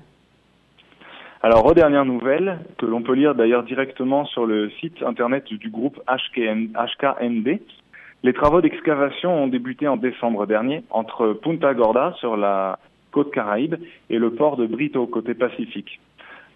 Alors, 1.42 1.66
aux 1.66 1.74
dernières 1.74 2.04
nouvelles, 2.04 2.58
que 2.78 2.86
l'on 2.86 3.02
peut 3.02 3.14
lire 3.14 3.34
d'ailleurs 3.34 3.62
directement 3.62 4.24
sur 4.24 4.46
le 4.46 4.70
site 4.80 5.02
internet 5.02 5.44
du, 5.52 5.68
groupe 5.68 6.00
HKN 6.08 6.68
HKND, 6.74 7.60
les 8.22 8.32
travaux 8.32 8.60
d'excavation 8.60 9.44
ont 9.44 9.46
débuté 9.46 9.86
en 9.86 9.96
décembre 9.96 10.46
dernier 10.46 10.82
entre 10.90 11.34
Punta 11.34 11.74
Gorda 11.74 12.14
sur 12.18 12.36
la 12.36 12.78
côte 13.12 13.32
caraïbe 13.32 13.76
et 14.10 14.18
le 14.18 14.30
port 14.30 14.56
de 14.56 14.66
Brito 14.66 15.06
côté 15.06 15.34
Pacifique. 15.34 16.00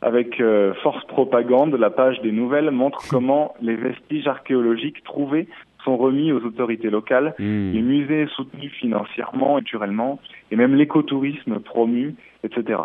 Avec 0.02 0.40
euh, 0.40 0.72
force 0.82 1.04
propagande, 1.04 1.74
la 1.74 1.90
page 1.90 2.20
des 2.22 2.32
nouvelles 2.32 2.70
montre 2.70 3.02
comment 3.10 3.54
les 3.60 3.76
vestiges 3.76 4.26
archéologiques 4.26 5.04
trouvés 5.04 5.46
sont 5.84 5.96
remis 5.96 6.32
aux 6.32 6.40
autorités 6.44 6.90
locales, 6.90 7.34
Hmm. 7.38 7.72
les 7.72 7.82
musées 7.82 8.26
soutenus 8.34 8.72
financièrement 8.72 9.58
et 9.58 9.60
culturellement, 9.60 10.18
et 10.50 10.56
même 10.56 10.74
l'écotourisme 10.74 11.60
promu, 11.60 12.14
etc. 12.44 12.80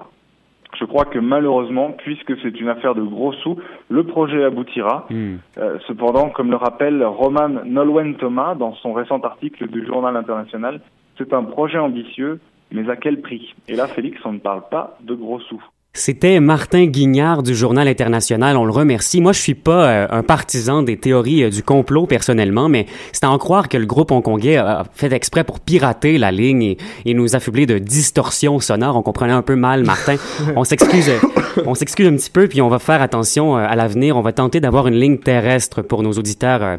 Je 0.79 0.85
crois 0.85 1.05
que 1.05 1.19
malheureusement, 1.19 1.91
puisque 1.91 2.37
c'est 2.41 2.59
une 2.59 2.69
affaire 2.69 2.95
de 2.95 3.01
gros 3.01 3.33
sous, 3.33 3.57
le 3.89 4.03
projet 4.03 4.43
aboutira. 4.43 5.07
Hmm. 5.09 5.35
Euh, 5.57 5.77
cependant, 5.87 6.29
comme 6.29 6.51
le 6.51 6.57
rappelle 6.57 7.03
Roman 7.03 7.49
Nolwenn 7.65 8.15
Thomas 8.15 8.55
dans 8.55 8.73
son 8.75 8.93
récent 8.93 9.19
article 9.19 9.67
du 9.67 9.85
Journal 9.85 10.15
international, 10.15 10.81
c'est 11.17 11.33
un 11.33 11.43
projet 11.43 11.77
ambitieux, 11.77 12.39
mais 12.71 12.89
à 12.89 12.95
quel 12.95 13.21
prix? 13.21 13.53
Et 13.67 13.75
là, 13.75 13.87
Félix, 13.87 14.19
on 14.25 14.33
ne 14.33 14.39
parle 14.39 14.63
pas 14.69 14.97
de 15.01 15.13
gros 15.13 15.39
sous. 15.39 15.63
C'était 15.97 16.41
Martin 16.41 16.87
Guignard 16.87 17.41
du 17.41 17.55
Journal 17.55 17.87
International. 17.87 18.57
On 18.57 18.65
le 18.65 18.71
remercie. 18.73 19.21
Moi, 19.21 19.31
je 19.31 19.39
suis 19.39 19.55
pas 19.55 19.87
euh, 19.87 20.07
un 20.11 20.23
partisan 20.23 20.83
des 20.83 20.97
théories 20.97 21.45
euh, 21.45 21.49
du 21.49 21.63
complot 21.63 22.05
personnellement, 22.05 22.67
mais 22.67 22.85
c'est 23.13 23.23
à 23.23 23.29
en 23.29 23.37
croire 23.37 23.69
que 23.69 23.77
le 23.77 23.85
groupe 23.85 24.11
hongkongais 24.11 24.57
a 24.57 24.83
fait 24.93 25.13
exprès 25.13 25.45
pour 25.45 25.61
pirater 25.61 26.17
la 26.17 26.33
ligne 26.33 26.63
et, 26.63 26.77
et 27.05 27.13
nous 27.13 27.37
affubler 27.37 27.65
de 27.65 27.77
distorsions 27.77 28.59
sonores. 28.59 28.97
On 28.97 29.03
comprenait 29.03 29.31
un 29.31 29.41
peu 29.41 29.55
mal, 29.55 29.85
Martin. 29.85 30.17
On 30.57 30.65
s'excuse, 30.65 31.07
euh, 31.07 31.19
on 31.65 31.75
s'excuse 31.75 32.07
un 32.07 32.15
petit 32.15 32.29
peu, 32.29 32.49
puis 32.49 32.61
on 32.61 32.67
va 32.67 32.79
faire 32.79 33.01
attention 33.01 33.57
euh, 33.57 33.65
à 33.65 33.77
l'avenir. 33.77 34.17
On 34.17 34.21
va 34.21 34.33
tenter 34.33 34.59
d'avoir 34.59 34.87
une 34.87 34.95
ligne 34.95 35.17
terrestre 35.17 35.81
pour 35.81 36.03
nos 36.03 36.11
auditeurs 36.11 36.77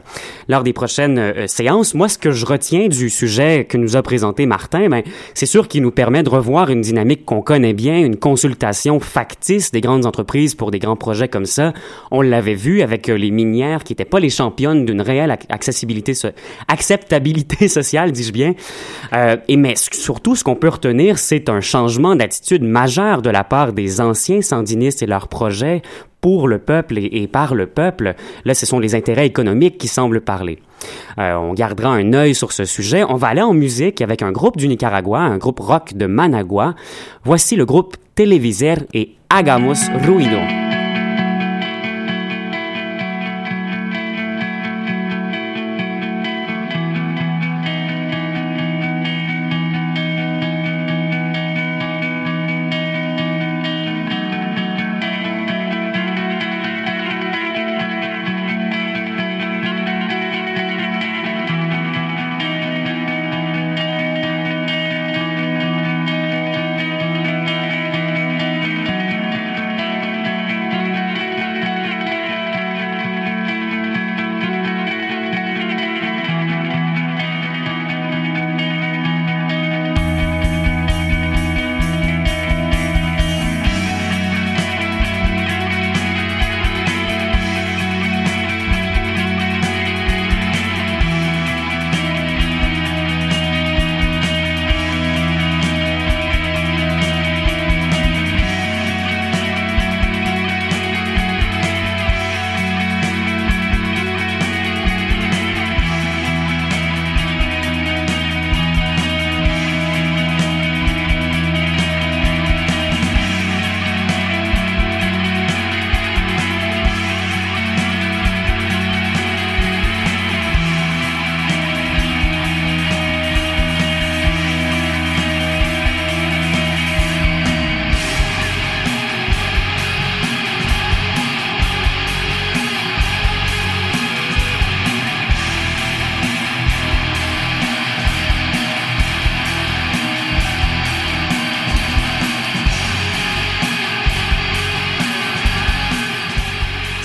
lors 0.49 0.63
des 0.63 0.75
prochaines 0.75 1.49
séances. 1.49 1.95
Moi, 1.95 2.11
ce 2.11 2.19
que 2.19 2.33
je 2.33 2.45
retiens 2.45 2.89
du 2.89 3.09
sujet 3.09 3.65
que 3.67 3.79
nous 3.79 3.97
a 3.97 4.03
présenté 4.03 4.45
Martin, 4.45 4.91
ben, 4.91 5.03
c'est 5.33 5.47
sûr 5.47 5.69
qu'il 5.69 5.83
nous 5.83 5.91
permet 5.91 6.23
de 6.23 6.29
revoir 6.29 6.69
une 6.69 6.83
dynamique 6.83 7.25
qu'on 7.25 7.41
connaît 7.41 7.73
bien, 7.73 7.99
une 7.99 8.17
consultation 8.17 9.01
factice 9.07 9.71
des 9.71 9.81
grandes 9.81 10.05
entreprises 10.07 10.55
pour 10.55 10.71
des 10.71 10.79
grands 10.79 10.97
projets 10.97 11.29
comme 11.29 11.47
ça. 11.47 11.73
On 12.11 12.21
l'avait 12.21 12.55
vu 12.55 12.83
avec 12.83 13.09
euh, 13.09 13.15
les 13.17 13.31
minières 13.31 13.85
qui 13.85 13.93
n'étaient 13.93 14.05
pas 14.05 14.21
les 14.21 14.31
championnes 14.31 14.85
d'une 14.85 15.01
réelle 15.01 15.31
ac- 15.31 15.47
accessibilité, 15.49 16.13
acceptabilité 16.69 17.69
sociale, 17.79 18.13
dis-je 18.13 18.33
bien. 18.33 18.55
Euh, 19.13 19.37
et 19.49 19.57
mais 19.57 19.75
surtout, 19.77 20.37
ce 20.37 20.45
qu'on 20.45 20.57
peut 20.57 20.69
retenir, 20.69 21.19
c'est 21.19 21.49
un 21.49 21.61
changement 21.61 22.17
d'attitude 22.17 22.63
majeur 22.63 23.23
de 23.23 23.31
la 23.31 23.45
part 23.45 23.73
des 23.73 24.01
anciens 24.01 24.43
sandinistes 24.43 25.03
et 25.03 25.07
leurs 25.07 25.29
projets 25.29 25.83
pour 26.27 26.49
le 26.49 26.59
peuple 26.59 26.99
et, 26.99 27.29
par 27.29 27.55
le 27.55 27.67
peuple. 27.67 28.17
Là, 28.45 28.55
ce 28.55 28.67
sont 28.67 28.81
les 28.81 28.97
intérêts 28.97 29.27
économiques 29.27 29.79
qui 29.79 29.87
semblent 29.87 30.21
parler. 30.21 30.59
Euh, 31.21 31.37
on 31.37 31.55
gardera 31.55 31.91
un 31.91 32.13
œil 32.15 32.35
sur 32.35 32.51
ce 32.51 32.65
sujet. 32.65 33.05
On 33.09 33.15
va 33.15 33.29
aller 33.29 33.43
en 33.43 33.55
musique 33.55 34.01
avec 34.03 34.23
un 34.23 34.33
groupe 34.33 34.57
du 34.57 34.67
Nicaragua, 34.67 35.21
un 35.21 35.39
groupe 35.39 35.61
rock 35.61 35.95
de 35.95 36.07
Managua. 36.07 36.75
Voici 37.23 37.55
le 37.55 37.65
groupe 37.65 37.97
Televiser 38.17 38.75
et 38.93 39.15
Hagamos 39.31 39.89
Ruido. 40.05 40.76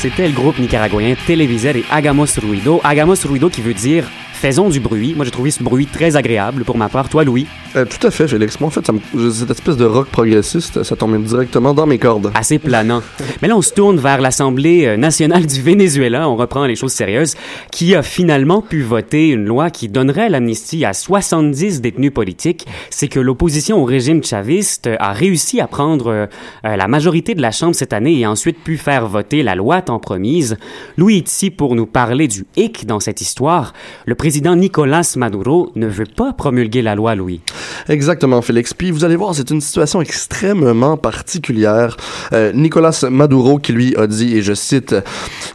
C'était 0.01 0.27
le 0.27 0.33
groupe 0.33 0.57
nicaraguayen 0.57 1.13
Televiser 1.27 1.77
et 1.77 1.85
Hagamos 1.91 2.25
Ruido. 2.41 2.81
Hagamos 2.83 3.23
Ruido 3.23 3.51
qui 3.51 3.61
veut 3.61 3.75
dire 3.75 4.09
faisons 4.41 4.69
du 4.69 4.79
bruit. 4.79 5.13
Moi, 5.15 5.23
j'ai 5.23 5.29
trouvé 5.31 5.51
ce 5.51 5.61
bruit 5.61 5.85
très 5.85 6.15
agréable 6.15 6.63
pour 6.63 6.75
ma 6.75 6.89
part. 6.89 7.09
Toi, 7.09 7.23
Louis? 7.23 7.45
Euh, 7.75 7.85
tout 7.85 8.05
à 8.05 8.09
fait, 8.09 8.27
Félix. 8.27 8.59
Moi, 8.59 8.67
en 8.67 8.71
fait, 8.71 8.83
ça 8.85 8.91
me- 8.91 9.29
cette 9.29 9.51
espèce 9.51 9.77
de 9.77 9.85
rock 9.85 10.07
progressiste, 10.07 10.81
ça 10.81 10.95
tombe 10.95 11.23
directement 11.23 11.75
dans 11.75 11.85
mes 11.85 11.99
cordes. 11.99 12.31
Assez 12.33 12.57
planant. 12.57 13.03
Mais 13.43 13.47
là, 13.47 13.55
on 13.55 13.61
se 13.61 13.71
tourne 13.71 13.97
vers 13.99 14.19
l'Assemblée 14.19 14.85
euh, 14.87 14.97
nationale 14.97 15.45
du 15.45 15.61
Venezuela. 15.61 16.27
On 16.27 16.35
reprend 16.35 16.65
les 16.65 16.75
choses 16.75 16.91
sérieuses. 16.91 17.35
Qui 17.71 17.93
a 17.93 18.01
finalement 18.01 18.63
pu 18.63 18.81
voter 18.81 19.29
une 19.29 19.45
loi 19.45 19.69
qui 19.69 19.87
donnerait 19.89 20.27
l'amnistie 20.29 20.85
à 20.85 20.93
70 20.93 21.79
détenus 21.81 22.11
politiques? 22.11 22.65
C'est 22.89 23.07
que 23.09 23.19
l'opposition 23.19 23.79
au 23.79 23.85
régime 23.85 24.23
chaviste 24.23 24.87
euh, 24.87 24.95
a 24.99 25.13
réussi 25.13 25.61
à 25.61 25.67
prendre 25.67 26.07
euh, 26.07 26.25
euh, 26.65 26.75
la 26.75 26.87
majorité 26.87 27.35
de 27.35 27.41
la 27.43 27.51
Chambre 27.51 27.75
cette 27.75 27.93
année 27.93 28.17
et 28.19 28.25
ensuite 28.25 28.57
pu 28.63 28.77
faire 28.77 29.07
voter 29.07 29.43
la 29.43 29.53
loi 29.53 29.83
tant 29.83 29.99
promise. 29.99 30.57
Louis 30.97 31.17
est 31.17 31.29
ici 31.29 31.51
pour 31.51 31.75
nous 31.75 31.85
parler 31.85 32.27
du 32.27 32.45
hic 32.57 32.87
dans 32.87 32.99
cette 32.99 33.21
histoire. 33.21 33.73
Le 34.05 34.15
président 34.15 34.30
Nicolas 34.39 35.13
Maduro 35.17 35.71
ne 35.75 35.87
veut 35.87 36.05
pas 36.05 36.33
promulguer 36.33 36.81
la 36.81 36.95
loi, 36.95 37.15
Louis. 37.15 37.41
Exactement, 37.89 38.41
Félix. 38.41 38.73
Puis 38.73 38.91
vous 38.91 39.03
allez 39.03 39.15
voir, 39.15 39.35
c'est 39.35 39.49
une 39.49 39.61
situation 39.61 40.01
extrêmement 40.01 40.97
particulière. 40.97 41.97
Euh, 42.33 42.51
Nicolas 42.53 43.05
Maduro 43.09 43.59
qui 43.59 43.73
lui 43.73 43.95
a 43.95 44.07
dit, 44.07 44.37
et 44.37 44.41
je 44.41 44.53
cite, 44.53 44.95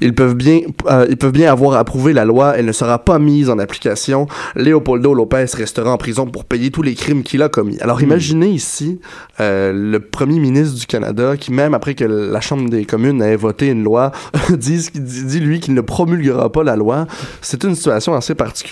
ils 0.01 0.15
peuvent 0.15 0.35
bien, 0.35 0.61
euh, 0.87 1.07
ils 1.09 1.17
peuvent 1.17 1.33
bien 1.33 1.51
avoir 1.51 1.79
approuvé 1.79 2.13
la 2.13 2.25
loi, 2.25 2.55
elle 2.57 2.67
ne 2.67 2.73
sera 2.73 2.99
pas 2.99 3.19
mise 3.19 3.49
en 3.49 3.59
application. 3.59 4.27
Leopoldo 4.55 5.15
Lopez 5.15 5.47
restera 5.55 5.93
en 5.93 5.97
prison 5.97 6.27
pour 6.27 6.45
payer 6.45 6.71
tous 6.71 6.83
les 6.83 6.95
crimes 6.95 7.23
qu'il 7.23 7.43
a 7.43 7.49
commis. 7.49 7.79
Alors 7.81 8.03
imaginez 8.03 8.49
ici 8.49 9.01
euh, 9.41 9.73
le 9.73 10.01
premier 10.01 10.39
ministre 10.39 10.79
du 10.79 10.87
Canada 10.87 11.37
qui, 11.37 11.53
même 11.53 11.75
après 11.75 11.95
que 11.95 12.05
la 12.05 12.41
Chambre 12.41 12.69
des 12.69 12.85
communes 12.85 13.23
ait 13.23 13.37
voté 13.37 13.69
une 13.69 13.83
loi, 13.83 14.13
dit, 14.51 14.89
dit, 14.95 15.25
dit 15.25 15.41
lui 15.41 15.61
qu'il 15.61 15.75
ne 15.75 15.81
promulguera 15.81 16.51
pas 16.51 16.63
la 16.63 16.77
loi. 16.77 17.07
C'est 17.41 17.65
une 17.65 17.75
situation 17.75 18.15
assez 18.15 18.35
particulière. 18.35 18.66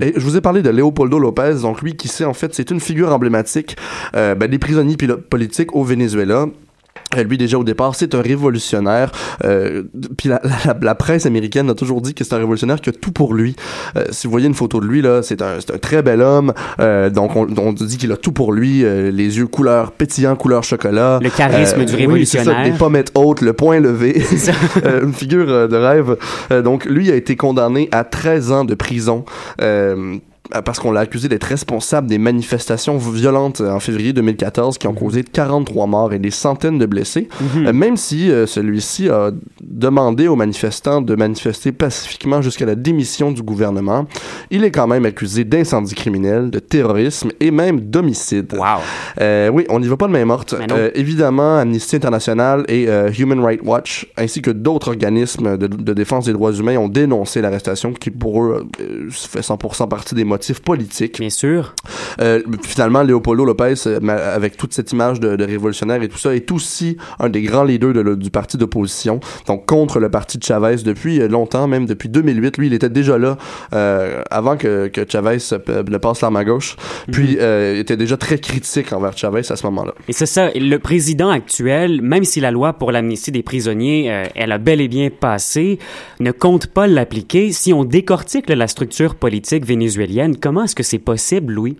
Et 0.00 0.12
je 0.16 0.20
vous 0.20 0.36
ai 0.36 0.40
parlé 0.40 0.62
de 0.62 0.70
Leopoldo 0.70 1.18
Lopez, 1.18 1.56
donc 1.62 1.82
lui 1.82 1.96
qui 1.96 2.08
sait 2.08 2.24
en 2.24 2.34
fait, 2.34 2.54
c'est 2.54 2.70
une 2.70 2.80
figure 2.80 3.12
emblématique 3.12 3.76
euh, 4.14 4.34
ben, 4.34 4.50
des 4.50 4.58
prisonniers 4.58 4.96
politiques 4.96 5.74
au 5.74 5.84
Venezuela. 5.84 6.46
Euh, 7.16 7.22
Lui, 7.24 7.38
déjà 7.38 7.58
au 7.58 7.64
départ, 7.64 7.94
c'est 7.94 8.14
un 8.14 8.20
révolutionnaire. 8.20 9.10
Euh, 9.44 9.84
puis 10.16 10.28
la, 10.28 10.40
la- 10.44 10.76
la 10.80 10.94
presse 10.94 11.24
américaine 11.26 11.70
a 11.70 11.74
toujours 11.74 12.00
dit 12.02 12.14
que 12.14 12.24
c'est 12.24 12.34
un 12.34 12.38
révolutionnaire 12.38 12.80
qui 12.80 12.90
a 12.90 12.92
tout 12.92 13.12
pour 13.12 13.34
lui. 13.34 13.56
Euh, 13.96 14.04
si 14.10 14.26
vous 14.26 14.30
voyez 14.30 14.46
une 14.46 14.54
photo 14.54 14.80
de 14.80 14.86
lui, 14.86 15.00
là, 15.02 15.22
c'est 15.22 15.40
un, 15.42 15.54
c'est 15.60 15.74
un 15.74 15.78
très 15.78 16.02
bel 16.02 16.20
homme. 16.20 16.52
Euh, 16.80 17.08
donc, 17.10 17.34
on, 17.36 17.46
on 17.58 17.72
dit 17.72 17.96
qu'il 17.96 18.12
a 18.12 18.16
tout 18.16 18.32
pour 18.32 18.52
lui. 18.52 18.84
euh, 18.84 19.10
les 19.10 19.38
yeux 19.38 19.46
couleur 19.46 19.92
pétillant, 19.92 20.36
couleur 20.36 20.64
chocolat. 20.64 21.18
Le 21.22 21.30
charisme 21.30 21.84
du 21.84 21.94
oui, 22.06 22.26
c'est 22.26 22.38
ça, 22.38 22.50
révolutionnaire. 22.52 22.64
des 22.64 22.72
pommettes 22.78 23.12
hautes, 23.14 23.40
le 23.40 23.52
poing 23.52 23.80
levé. 23.80 24.22
Euh, 24.84 25.02
une 25.04 25.12
figure 25.12 25.46
euh, 25.48 25.66
de 25.68 25.76
rêve. 25.76 26.16
Euh, 26.52 26.62
donc, 26.62 26.84
lui 26.84 27.10
a 27.10 27.14
été 27.14 27.36
condamné 27.36 27.88
à 27.90 28.04
13 28.04 28.52
ans 28.52 28.64
de 28.64 28.74
prison. 28.74 29.24
Euh, 30.54 30.62
parce 30.62 30.78
qu'on 30.78 30.92
l'a 30.92 31.00
accusé 31.00 31.28
d'être 31.28 31.44
responsable 31.44 32.06
des 32.06 32.16
manifestations 32.16 32.96
violentes 32.96 33.60
en 33.60 33.80
février 33.80 34.14
2014 34.14 34.78
qui 34.78 34.86
ont 34.86 34.94
causé 34.94 35.22
43 35.22 35.86
morts 35.86 36.12
et 36.14 36.18
des 36.18 36.30
centaines 36.30 36.78
de 36.78 36.86
blessés, 36.86 37.28
euh, 37.56 37.72
même 37.74 37.98
si 37.98 38.30
euh, 38.30 38.46
celui-ci 38.46 39.10
a 39.10 39.30
demandé 39.60 40.26
aux 40.26 40.36
manifestants 40.36 41.02
de 41.02 41.14
manifester 41.14 41.72
pacifiquement 41.72 42.40
jusqu'à 42.40 42.64
la 42.64 42.76
démission 42.76 43.30
du 43.30 43.42
gouvernement. 43.42 44.06
Il 44.50 44.64
est 44.64 44.70
quand 44.70 44.86
même 44.86 45.04
accusé 45.04 45.44
d'incendie 45.44 45.94
criminel, 45.94 46.50
de 46.50 46.60
terrorisme 46.60 47.30
et 47.40 47.50
même 47.50 47.80
d'homicide. 47.80 48.54
Wow. 48.54 48.80
Euh, 49.20 49.50
oui, 49.50 49.66
on 49.68 49.80
n'y 49.80 49.88
va 49.88 49.98
pas 49.98 50.06
de 50.06 50.12
main 50.12 50.24
morte. 50.24 50.54
Euh, 50.54 50.90
évidemment, 50.94 51.58
Amnesty 51.58 51.96
International 51.96 52.64
et 52.68 52.88
Human 53.18 53.44
Rights 53.44 53.60
Watch, 53.62 54.06
ainsi 54.16 54.40
que 54.40 54.50
d'autres 54.50 54.88
organismes 54.88 55.58
de, 55.58 55.66
de 55.66 55.92
défense 55.92 56.24
des 56.24 56.32
droits 56.32 56.52
humains, 56.52 56.78
ont 56.78 56.88
dénoncé 56.88 57.42
l'arrestation 57.42 57.92
qui, 57.92 58.10
pour 58.10 58.42
eux, 58.42 58.66
fait 59.10 59.40
100% 59.40 59.88
partie 59.88 60.14
des 60.14 60.24
motifs 60.24 60.37
politiques. 60.64 61.18
Bien 61.18 61.30
sûr. 61.30 61.74
Euh, 62.20 62.42
finalement, 62.64 63.02
Leopoldo 63.02 63.44
Lopez, 63.44 63.74
euh, 63.86 63.98
avec 64.34 64.56
toute 64.56 64.72
cette 64.72 64.92
image 64.92 65.20
de, 65.20 65.36
de 65.36 65.44
révolutionnaire 65.44 66.02
et 66.02 66.08
tout 66.08 66.18
ça, 66.18 66.34
est 66.34 66.50
aussi 66.50 66.96
un 67.18 67.28
des 67.28 67.42
grands 67.42 67.64
leaders 67.64 67.92
de 67.92 68.00
le- 68.00 68.16
du 68.16 68.30
parti 68.30 68.56
d'opposition, 68.56 69.20
donc 69.46 69.66
contre 69.66 70.00
le 70.00 70.10
parti 70.10 70.38
de 70.38 70.42
Chavez 70.44 70.76
depuis 70.84 71.20
euh, 71.20 71.28
longtemps, 71.28 71.66
même 71.68 71.86
depuis 71.86 72.08
2008. 72.08 72.58
Lui, 72.58 72.66
il 72.68 72.72
était 72.74 72.88
déjà 72.88 73.18
là 73.18 73.36
euh, 73.72 74.22
avant 74.30 74.56
que, 74.56 74.88
que 74.88 75.04
Chavez 75.08 75.38
ne 75.88 75.98
passe 75.98 76.20
l'arme 76.20 76.36
à 76.36 76.44
gauche, 76.44 76.76
puis 77.12 77.36
euh, 77.40 77.72
il 77.76 77.80
était 77.80 77.96
déjà 77.96 78.16
très 78.16 78.38
critique 78.38 78.92
envers 78.92 79.16
Chavez 79.16 79.42
à 79.50 79.56
ce 79.56 79.64
moment-là. 79.66 79.94
Et 80.08 80.12
c'est 80.12 80.26
ça, 80.26 80.50
le 80.54 80.76
président 80.78 81.30
actuel, 81.30 82.02
même 82.02 82.24
si 82.24 82.40
la 82.40 82.50
loi 82.50 82.72
pour 82.72 82.92
l'amnistie 82.92 83.32
des 83.32 83.42
prisonniers, 83.42 84.24
elle 84.34 84.52
a 84.52 84.58
bel 84.58 84.80
et 84.80 84.88
bien 84.88 85.08
passé, 85.10 85.78
ne 86.20 86.32
compte 86.32 86.66
pas 86.66 86.86
l'appliquer. 86.86 87.52
Si 87.52 87.72
on 87.72 87.84
décortique 87.84 88.48
la 88.48 88.66
structure 88.66 89.14
politique 89.14 89.64
vénézuélienne, 89.64 90.27
comment 90.36 90.64
est-ce 90.64 90.74
que 90.74 90.82
c'est 90.82 90.98
possible, 90.98 91.52
Louis? 91.54 91.76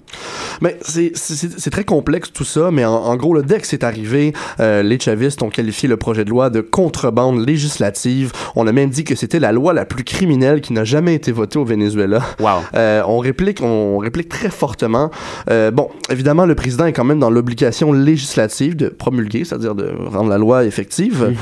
Mais 0.60 0.76
c'est- 0.80 1.12
c'est 1.14 1.70
très 1.70 1.84
complexe 1.84 2.32
tout 2.32 2.44
ça, 2.44 2.70
mais 2.70 2.84
en, 2.84 2.92
en 2.94 3.16
gros, 3.16 3.34
le 3.34 3.42
dès 3.42 3.58
que 3.60 3.66
c'est 3.66 3.84
arrivé, 3.84 4.32
euh, 4.60 4.82
les 4.82 4.98
chavistes 4.98 5.42
ont 5.42 5.50
qualifié 5.50 5.88
le 5.88 5.96
projet 5.96 6.24
de 6.24 6.30
loi 6.30 6.50
de 6.50 6.60
contrebande 6.60 7.46
législative. 7.46 8.32
On 8.56 8.66
a 8.66 8.72
même 8.72 8.90
dit 8.90 9.04
que 9.04 9.14
c'était 9.14 9.38
la 9.40 9.52
loi 9.52 9.72
la 9.72 9.84
plus 9.84 10.04
criminelle 10.04 10.60
qui 10.60 10.72
n'a 10.72 10.84
jamais 10.84 11.14
été 11.14 11.32
votée 11.32 11.58
au 11.58 11.64
Venezuela. 11.64 12.22
Wow. 12.40 12.48
Euh, 12.74 13.02
on 13.06 13.18
réplique, 13.18 13.60
on 13.62 13.98
réplique 13.98 14.28
très 14.28 14.50
fortement. 14.50 15.10
Euh, 15.50 15.70
bon, 15.70 15.88
évidemment, 16.10 16.46
le 16.46 16.54
président 16.54 16.86
est 16.86 16.92
quand 16.92 17.04
même 17.04 17.20
dans 17.20 17.30
l'obligation 17.30 17.92
législative 17.92 18.76
de 18.76 18.88
promulguer, 18.88 19.44
c'est-à-dire 19.44 19.74
de 19.74 19.92
rendre 20.06 20.30
la 20.30 20.38
loi 20.38 20.64
effective. 20.64 21.32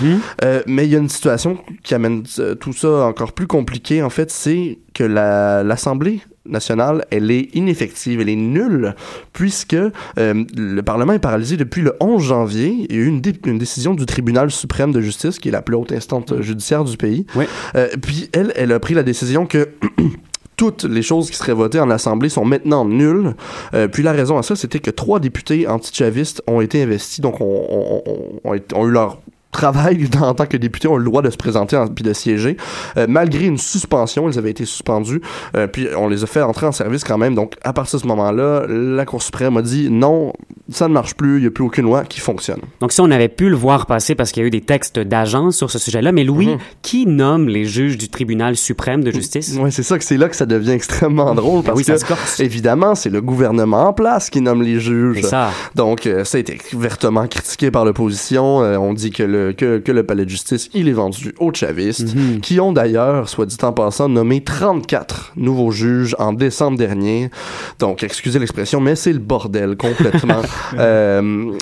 Euh, 0.44 0.62
mais 0.66 0.84
il 0.86 0.92
y 0.92 0.96
a 0.96 0.98
une 0.98 1.08
situation 1.08 1.58
qui 1.82 1.94
amène 1.94 2.22
tout 2.60 2.72
ça 2.72 3.06
encore 3.06 3.32
plus 3.32 3.46
compliqué, 3.46 4.02
en 4.02 4.10
fait, 4.10 4.30
c'est 4.30 4.78
que 4.94 5.04
la- 5.04 5.62
l'Assemblée 5.62 6.20
nationale, 6.48 7.04
elle 7.10 7.30
est 7.30 7.54
ineffective, 7.54 8.20
elle 8.20 8.28
est 8.28 8.36
nulle, 8.36 8.94
puisque 9.32 9.74
euh, 9.74 9.90
le 10.18 10.80
Parlement 10.82 11.12
est 11.12 11.18
paralysé 11.18 11.56
depuis 11.56 11.82
le 11.82 11.94
11 12.00 12.22
janvier. 12.22 12.86
Il 12.88 12.94
y 12.96 12.98
a 12.98 13.02
eu 13.02 13.06
une, 13.06 13.20
dé- 13.20 13.34
une 13.46 13.58
décision 13.58 13.94
du 13.94 14.06
Tribunal 14.06 14.50
suprême 14.50 14.92
de 14.92 15.00
justice, 15.00 15.38
qui 15.38 15.48
est 15.48 15.52
la 15.52 15.62
plus 15.62 15.76
haute 15.76 15.92
instance 15.92 16.24
euh, 16.32 16.42
judiciaire 16.42 16.84
du 16.84 16.96
pays. 16.96 17.26
Euh, 17.74 17.88
puis 18.00 18.28
elle, 18.32 18.52
elle 18.56 18.72
a 18.72 18.80
pris 18.80 18.94
la 18.94 19.02
décision 19.02 19.46
que 19.46 19.68
toutes 20.56 20.84
les 20.84 21.02
choses 21.02 21.30
qui 21.30 21.36
seraient 21.36 21.52
votées 21.52 21.80
en 21.80 21.90
Assemblée 21.90 22.30
sont 22.30 22.44
maintenant 22.46 22.86
nulles. 22.86 23.34
Euh, 23.74 23.88
puis 23.88 24.02
la 24.02 24.12
raison 24.12 24.38
à 24.38 24.42
ça, 24.42 24.56
c'était 24.56 24.78
que 24.78 24.90
trois 24.90 25.20
députés 25.20 25.66
anti-chavistes 25.68 26.42
ont 26.46 26.62
été 26.62 26.82
investis, 26.82 27.20
donc 27.20 27.40
ont 27.42 28.54
eu 28.54 28.90
leur 28.90 29.20
travail 29.56 30.08
en 30.20 30.34
tant 30.34 30.46
que 30.46 30.56
députés, 30.56 30.88
ont 30.88 30.96
le 30.96 31.04
droit 31.04 31.22
de 31.22 31.30
se 31.30 31.36
présenter 31.36 31.76
en- 31.76 31.86
puis 31.88 32.04
de 32.04 32.12
siéger. 32.12 32.56
Euh, 32.96 33.06
malgré 33.08 33.44
une 33.46 33.58
suspension, 33.58 34.28
ils 34.28 34.38
avaient 34.38 34.50
été 34.50 34.64
suspendus, 34.64 35.20
euh, 35.56 35.66
puis 35.66 35.88
on 35.96 36.08
les 36.08 36.22
a 36.22 36.26
fait 36.26 36.42
entrer 36.42 36.66
en 36.66 36.72
service 36.72 37.04
quand 37.04 37.18
même. 37.18 37.34
Donc 37.34 37.54
à 37.62 37.72
partir 37.72 37.98
de 37.98 38.02
ce 38.02 38.08
moment-là, 38.08 38.66
la 38.68 39.04
Cour 39.04 39.22
suprême 39.22 39.56
a 39.56 39.62
dit 39.62 39.88
non, 39.90 40.32
ça 40.70 40.88
ne 40.88 40.92
marche 40.92 41.14
plus, 41.14 41.36
il 41.38 41.40
n'y 41.42 41.46
a 41.46 41.50
plus 41.50 41.64
aucune 41.64 41.84
loi 41.84 42.04
qui 42.04 42.20
fonctionne. 42.20 42.60
Donc 42.80 42.92
si 42.92 43.00
on 43.00 43.10
avait 43.10 43.28
pu 43.28 43.48
le 43.48 43.56
voir 43.56 43.86
passer 43.86 44.14
parce 44.14 44.32
qu'il 44.32 44.42
y 44.42 44.44
a 44.44 44.48
eu 44.48 44.50
des 44.50 44.60
textes 44.60 44.98
d'agence 44.98 45.56
sur 45.56 45.70
ce 45.70 45.78
sujet-là, 45.78 46.12
mais 46.12 46.24
Louis, 46.24 46.46
Mhm. 46.48 46.58
qui 46.82 47.06
nomme 47.06 47.48
les 47.48 47.64
juges 47.64 47.96
du 47.98 48.08
tribunal 48.08 48.56
suprême 48.56 49.02
de 49.02 49.10
justice? 49.10 49.56
Ouais, 49.58 49.70
c'est 49.70 49.82
ça 49.82 49.98
que 49.98 50.04
c'est 50.04 50.16
là 50.16 50.28
que 50.28 50.36
ça 50.36 50.46
devient 50.46 50.72
extrêmement 50.72 51.34
drôle 51.34 51.60
Ben 51.62 51.66
parce 51.66 51.78
oui, 51.78 51.84
ça 51.84 51.94
que 51.94 52.00
se 52.00 52.04
corse. 52.04 52.40
évidemment, 52.40 52.94
c'est 52.94 53.10
le 53.10 53.20
gouvernement 53.22 53.88
en 53.88 53.92
place 53.92 54.28
qui 54.30 54.40
nomme 54.40 54.62
les 54.62 54.78
juges. 54.80 55.22
Ça. 55.22 55.50
Donc, 55.74 56.06
euh, 56.06 56.24
ça 56.24 56.36
a 56.38 56.40
été 56.40 56.58
vertement 56.72 57.26
critiqué 57.26 57.70
par 57.70 57.84
l'opposition. 57.84 58.58
On 58.58 58.92
dit 58.92 59.10
que 59.10 59.22
le, 59.22 59.45
que, 59.52 59.78
que 59.78 59.92
le 59.92 60.04
palais 60.04 60.24
de 60.24 60.30
justice, 60.30 60.68
il 60.74 60.88
est 60.88 60.92
vendu 60.92 61.34
aux 61.38 61.52
chavistes, 61.52 62.14
Mhm. 62.14 62.40
qui 62.40 62.60
ont 62.60 62.72
d'ailleurs, 62.72 63.28
soit 63.28 63.46
dit 63.46 63.56
en 63.62 63.72
passant, 63.72 64.08
nommé 64.08 64.42
34 64.42 65.32
nouveaux 65.36 65.70
juges 65.70 66.14
en 66.18 66.32
décembre 66.32 66.78
dernier. 66.78 67.30
Donc, 67.78 68.02
excusez 68.02 68.38
l'expression, 68.38 68.80
mais 68.80 68.94
c'est 68.96 69.12
le 69.12 69.18
bordel 69.18 69.76
complètement. 69.76 70.42
Euh, 70.78 71.52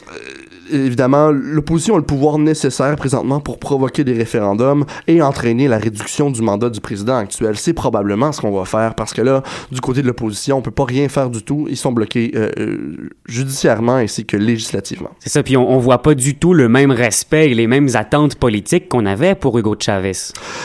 évidemment, 0.75 1.31
l'opposition 1.31 1.95
a 1.95 1.99
le 1.99 2.05
pouvoir 2.05 2.39
nécessaire 2.39 2.97
présentement 2.97 3.41
pour 3.41 3.59
provoquer 3.59 4.05
des 4.05 4.13
référendums 4.13 4.85
et 5.07 5.23
entraîner 5.23 5.69
la 5.69 5.79
réduction 5.79 6.31
du 6.31 6.43
mandat 6.43 6.71
du 6.71 6.81
président 6.81 7.17
actuel. 7.17 7.57
C'est 7.57 7.73
probablement 7.73 8.33
ce 8.33 8.41
qu'on 8.41 8.57
va 8.57 8.65
faire 8.65 8.95
parce 8.95 9.13
que 9.13 9.23
là, 9.23 9.43
du 9.71 9.81
côté 9.81 10.03
de 10.03 10.07
l'opposition, 10.07 10.59
on 10.59 10.63
peut 10.63 10.71
pas 10.71 10.85
rien 10.85 11.09
faire 11.09 11.31
du 11.31 11.43
tout. 11.43 11.67
Ils 11.69 11.77
sont 11.77 11.93
bloqués 11.93 12.33
euh, 12.35 12.51
euh, 12.59 13.11
judiciairement 13.27 13.97
ainsi 13.97 14.25
que 14.25 14.37
législativement. 14.37 15.11
C'est 15.19 15.31
ça, 15.31 15.43
puis 15.43 15.57
on, 15.57 15.71
on 15.71 15.79
voit 15.79 16.03
pas 16.03 16.15
du 16.15 16.37
tout 16.37 16.55
le 16.55 16.69
même 16.69 16.91
respect 16.91 17.51
et 17.51 17.55
les 17.55 17.67
mêmes 17.67 17.89
attentes 17.95 18.37
politiques 18.37 18.89
qu'on 18.89 19.07
avait 19.07 19.35
pour 19.35 19.59
Hugo 19.59 19.77
Chavez. 19.79 20.13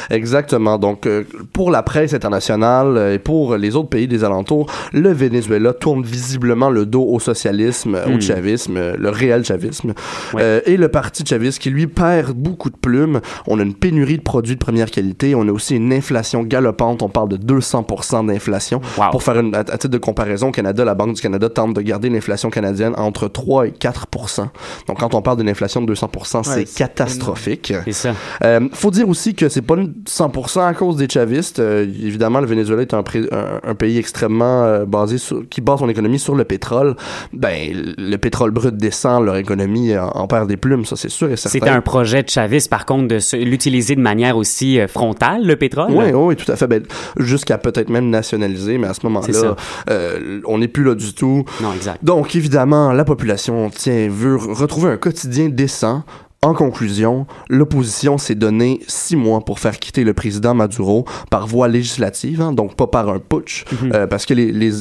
Exactement. 0.10 0.78
Donc, 0.78 1.06
euh, 1.06 1.24
pour 1.54 1.72
la 1.72 1.84
presse 1.84 2.14
internationale 2.14 3.14
et 3.14 3.20
pour 3.20 3.58
les 3.58 3.76
autres 3.76 3.90
pays 3.90 4.08
des 4.08 4.24
alentours, 4.24 4.72
le 4.94 5.12
Venezuela 5.12 5.74
tourne 5.74 6.04
visiblement 6.04 6.70
le 6.70 6.86
dos 6.86 7.06
au 7.08 7.20
socialisme, 7.20 7.98
au 8.08 8.18
Hmm. 8.20 8.22
chavisme, 8.22 8.80
le 8.98 9.10
réel 9.10 9.46
chavisme. 9.46 9.94
Euh, 10.36 10.62
et 10.66 10.78
le 10.78 10.88
parti 10.88 11.24
chaviste 11.26 11.60
qui, 11.60 11.70
lui, 11.70 11.88
perd 11.88 12.32
beaucoup 12.38 12.70
de 12.70 12.78
plumes. 12.78 13.22
On 13.48 13.60
a 13.60 13.64
une 13.64 13.74
pénurie 13.74 14.18
de 14.18 14.24
produits 14.24 14.56
de 14.56 14.60
première 14.60 14.92
qualité. 14.92 15.36
On 15.36 15.48
a 15.48 15.52
aussi 15.52 15.76
une 15.76 15.92
inflation 15.94 16.44
galopante. 16.44 17.02
On 17.04 17.10
parle 17.10 17.30
de 17.30 17.38
200% 17.38 18.28
d'inflation. 18.28 18.82
Wow. 18.98 19.06
Pour 19.12 19.24
faire 19.24 19.40
une, 19.40 19.56
à, 19.56 19.60
à 19.60 19.64
titre 19.64 19.88
de 19.90 19.98
comparaison, 19.98 20.50
au 20.50 20.52
Canada, 20.52 20.84
la 20.86 20.96
Banque 20.96 21.14
du 21.16 21.22
Canada 21.22 21.50
tente 21.50 21.74
de 21.76 21.82
garder 21.82 22.10
l'inflation 22.10 22.50
canadienne 22.50 22.94
entre 22.98 23.28
3 23.28 23.68
et 23.68 23.72
4%. 23.72 24.48
Donc, 24.88 25.00
quand 25.00 25.14
on 25.14 25.22
parle 25.22 25.38
d'une 25.38 25.50
inflation 25.50 25.82
de 25.82 25.94
200%, 25.94 26.44
c'est 26.44 26.66
catastrophique. 26.76 27.74
C'est 27.86 27.92
ça. 27.94 28.14
Euh, 28.44 28.68
faut 28.74 28.92
dire 28.92 29.08
aussi 29.10 29.34
que 29.36 29.50
c'est 29.50 29.62
pas 29.62 29.76
une 29.76 29.94
100% 30.08 30.68
à 30.68 30.74
cause 30.74 30.96
des 30.98 31.08
chavistes. 31.10 31.60
Euh, 31.60 31.84
évidemment, 31.84 32.40
le 32.40 32.48
Venezuela 32.48 32.82
est 32.82 32.94
un, 32.94 33.04
pré- 33.04 33.28
un- 33.32 33.60
un 33.64 33.76
pays 33.76 33.98
extrêmement 33.98 34.64
euh, 34.64 34.86
basé 34.86 35.18
sur, 35.18 35.48
qui 35.50 35.62
base 35.62 35.80
son 35.80 35.90
économie 35.90 36.20
sur 36.20 36.36
le 36.36 36.44
pétrole. 36.44 36.96
Ben, 37.34 37.94
le 37.98 38.16
pétrole 38.18 38.52
brut 38.52 38.76
descend, 38.76 39.26
leur 39.26 39.38
économie 39.38 39.79
en, 39.98 40.08
en 40.10 40.28
perd 40.28 40.48
des 40.48 40.58
plumes, 40.58 40.86
ça 40.86 40.96
c'est 40.96 41.10
sûr 41.10 41.30
et 41.32 41.36
certain. 41.38 41.50
C'était 41.60 41.70
un 41.70 41.82
projet 41.82 42.24
de 42.24 42.30
Chavez, 42.30 42.60
par 42.70 42.86
contre, 42.86 43.08
de 43.08 43.20
se- 43.20 43.36
l'utiliser 43.36 43.96
de 43.96 44.02
manière 44.02 44.38
aussi 44.38 44.80
euh, 44.80 44.88
frontale, 44.88 45.46
le 45.46 45.56
pétrole? 45.56 45.92
Oui, 45.92 46.12
oui, 46.14 46.36
tout 46.36 46.52
à 46.52 46.56
fait. 46.56 46.68
Ben, 46.68 46.84
jusqu'à 47.18 47.58
peut-être 47.58 47.90
même 47.90 48.10
nationaliser, 48.10 48.78
mais 48.78 48.88
à 48.88 48.94
ce 48.94 49.02
moment-là, 49.06 49.56
euh, 49.90 50.42
on 50.46 50.58
n'est 50.60 50.68
plus 50.68 50.84
là 50.84 50.96
du 50.96 51.14
tout. 51.14 51.44
Non, 51.62 51.74
exact. 51.74 52.04
Donc, 52.04 52.36
évidemment, 52.36 52.92
la 52.92 53.06
population 53.06 53.70
tient, 53.70 54.08
veut 54.10 54.36
re- 54.38 54.54
retrouver 54.54 54.90
un 54.92 54.98
quotidien 54.98 55.50
décent. 55.50 56.04
En 56.42 56.54
conclusion, 56.54 57.28
l'opposition 57.50 58.18
s'est 58.18 58.34
donné 58.36 58.80
six 58.88 59.18
mois 59.18 59.42
pour 59.42 59.60
faire 59.60 59.78
quitter 59.78 60.06
le 60.06 60.14
président 60.14 60.54
Maduro 60.54 61.04
par 61.30 61.48
voie 61.48 61.68
législative, 61.68 62.40
hein, 62.40 62.54
donc 62.54 62.78
pas 62.78 62.88
par 62.88 63.10
un 63.10 63.20
putsch, 63.20 63.66
Mhm. 63.74 63.92
euh, 63.94 64.08
parce 64.08 64.26
que 64.26 64.34
les- 64.34 64.54
les- 64.54 64.72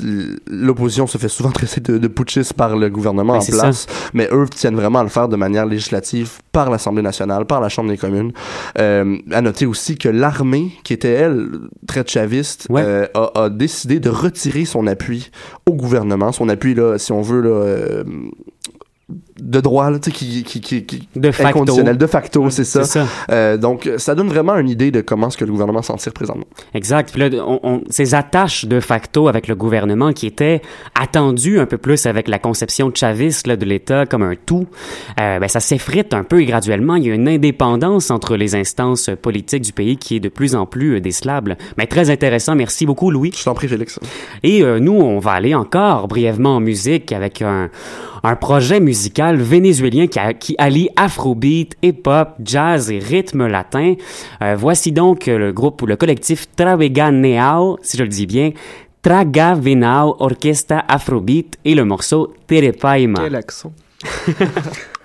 l'opposition 0.49 1.09
se 1.09 1.19
fait 1.19 1.29
souvent 1.29 1.51
traiter 1.51 1.81
de, 1.81 1.99
de 1.99 2.07
putschiste 2.07 2.53
par 2.53 2.77
le 2.77 2.89
gouvernement 2.89 3.33
en 3.35 3.45
place, 3.45 3.87
mais 4.15 4.29
eux 4.31 4.47
tiennent 4.55 4.77
vraiment 4.77 5.01
à 5.01 5.03
le 5.03 5.09
faire 5.09 5.27
de 5.29 5.35
manière 5.35 5.67
législative 5.67 6.31
par 6.53 6.71
l'Assemblée 6.71 7.03
nationale, 7.03 7.45
par 7.45 7.61
la 7.61 7.69
Chambre 7.69 7.91
des 7.91 7.99
communes. 7.99 8.31
Euh, 8.79 9.17
à 9.33 9.41
noter 9.41 9.67
aussi 9.67 9.99
que 9.99 10.09
l'armée, 10.09 10.71
qui 10.85 10.93
était 10.93 11.11
elle 11.11 11.49
très 11.89 12.05
chaviste, 12.07 12.69
Ouais. 12.71 12.83
euh, 12.85 13.07
a, 13.15 13.33
a 13.47 13.51
décidé 13.51 13.99
de 13.99 14.11
retirer 14.11 14.65
son 14.65 14.87
appui 14.87 15.33
au 15.69 15.75
gouvernement, 15.75 16.31
son 16.31 16.49
appui 16.49 16.75
là, 16.77 16.99
si 16.99 17.11
on 17.11 17.21
veut 17.21 17.41
là. 17.41 18.05
De 19.41 19.61
droit, 19.61 19.91
là, 19.91 19.99
tu 19.99 20.11
sais, 20.11 20.17
qui, 20.17 20.43
qui, 20.45 20.61
qui, 20.61 20.85
qui 20.85 21.09
De 21.17 21.31
facto. 21.31 21.49
inconditionnel, 21.61 21.97
de 21.97 22.07
facto, 22.07 22.49
c'est 22.51 22.65
ça. 22.65 22.85
Ça. 22.85 23.07
Euh, 23.31 23.57
donc, 23.57 23.89
ça 23.99 24.15
donne 24.15 24.29
vraiment 24.29 24.57
une 24.57 24.69
idée 24.69 24.91
de 24.91 25.01
comment 25.01 25.29
est-ce 25.29 25.37
que 25.37 25.45
le 25.45 25.53
gouvernement 25.53 25.83
s'en 25.83 25.97
tire 25.97 26.13
présentement. 26.13 26.47
Exact. 26.75 27.11
Puis 27.13 27.21
là, 27.29 27.45
on, 27.47 27.61
on- 27.63 27.83
ces 27.91 28.15
attaches 28.15 28.65
de 28.65 28.81
facto 28.81 29.29
avec 29.29 29.49
le 29.49 29.55
gouvernement 29.55 30.13
qui 30.13 30.27
étaient 30.27 30.63
attendues 30.99 31.59
un 31.61 31.67
peu 31.67 31.79
plus 31.79 32.07
avec 32.07 32.29
la 32.29 32.39
conception 32.39 32.91
chaviste 32.95 33.47
là, 33.47 33.57
de 33.57 33.65
l'État 33.65 34.07
comme 34.07 34.23
un 34.23 34.35
tout, 34.47 34.67
euh, 35.21 35.39
ben, 35.39 35.49
ça 35.49 35.61
s'effrite 35.61 36.15
un 36.15 36.25
peu 36.25 36.41
et 36.41 36.45
graduellement. 36.47 36.97
Il 36.97 37.07
y 37.07 37.11
a 37.11 37.15
une 37.15 37.29
indépendance 37.29 38.11
entre 38.11 38.37
les 38.37 38.55
instances 38.55 39.11
politiques 39.21 39.63
du 39.63 39.73
pays 39.73 39.97
qui 39.97 40.17
est 40.17 40.21
de 40.21 40.29
plus 40.29 40.55
en 40.55 40.67
plus 40.67 40.97
euh, 40.97 41.01
décelable. 41.01 41.57
Mais 41.77 41.87
très 41.87 42.11
intéressant. 42.11 42.55
Merci 42.55 42.87
beaucoup, 42.87 43.11
Louis. 43.11 43.33
Je 43.37 43.45
t'en 43.45 43.55
prie, 43.55 43.69
Félix. 43.69 43.99
Et 44.43 44.63
euh, 44.63 44.79
nous, 44.81 44.93
on 44.95 45.19
va 45.19 45.33
aller 45.33 45.55
encore 45.55 46.09
brièvement 46.09 46.57
en 46.57 46.61
musique 46.61 47.13
avec 47.13 47.43
un, 47.43 47.69
un 48.23 48.37
projet 48.37 48.81
musical 48.81 49.28
vénézuélien 49.37 50.07
qui, 50.07 50.19
a- 50.19 50.33
qui 50.35 50.55
allie 50.59 50.89
afrobeat, 50.97 51.75
hip-hop, 51.83 52.31
jazz 52.43 52.91
et 52.91 52.99
rythme 52.99 53.47
latin. 53.47 53.95
Euh, 54.43 54.57
voici 54.59 54.93
donc 54.93 55.27
le 55.27 55.53
groupe 55.53 55.83
ou 55.83 55.87
le 55.87 55.97
collectif 55.97 56.47
Travega 56.57 57.11
Neao, 57.11 57.79
si 57.83 57.97
je 57.97 58.03
le 58.03 58.09
dis 58.09 58.27
bien, 58.27 58.51
Traga 59.03 59.55
Venao 59.55 60.17
Orquesta 60.19 60.85
Afrobeat 60.89 61.57
et 61.65 61.75
le 61.75 61.85
morceau 61.85 62.35
Terepaima. 62.47 63.21
Quel 63.23 63.35
accent. 63.37 63.73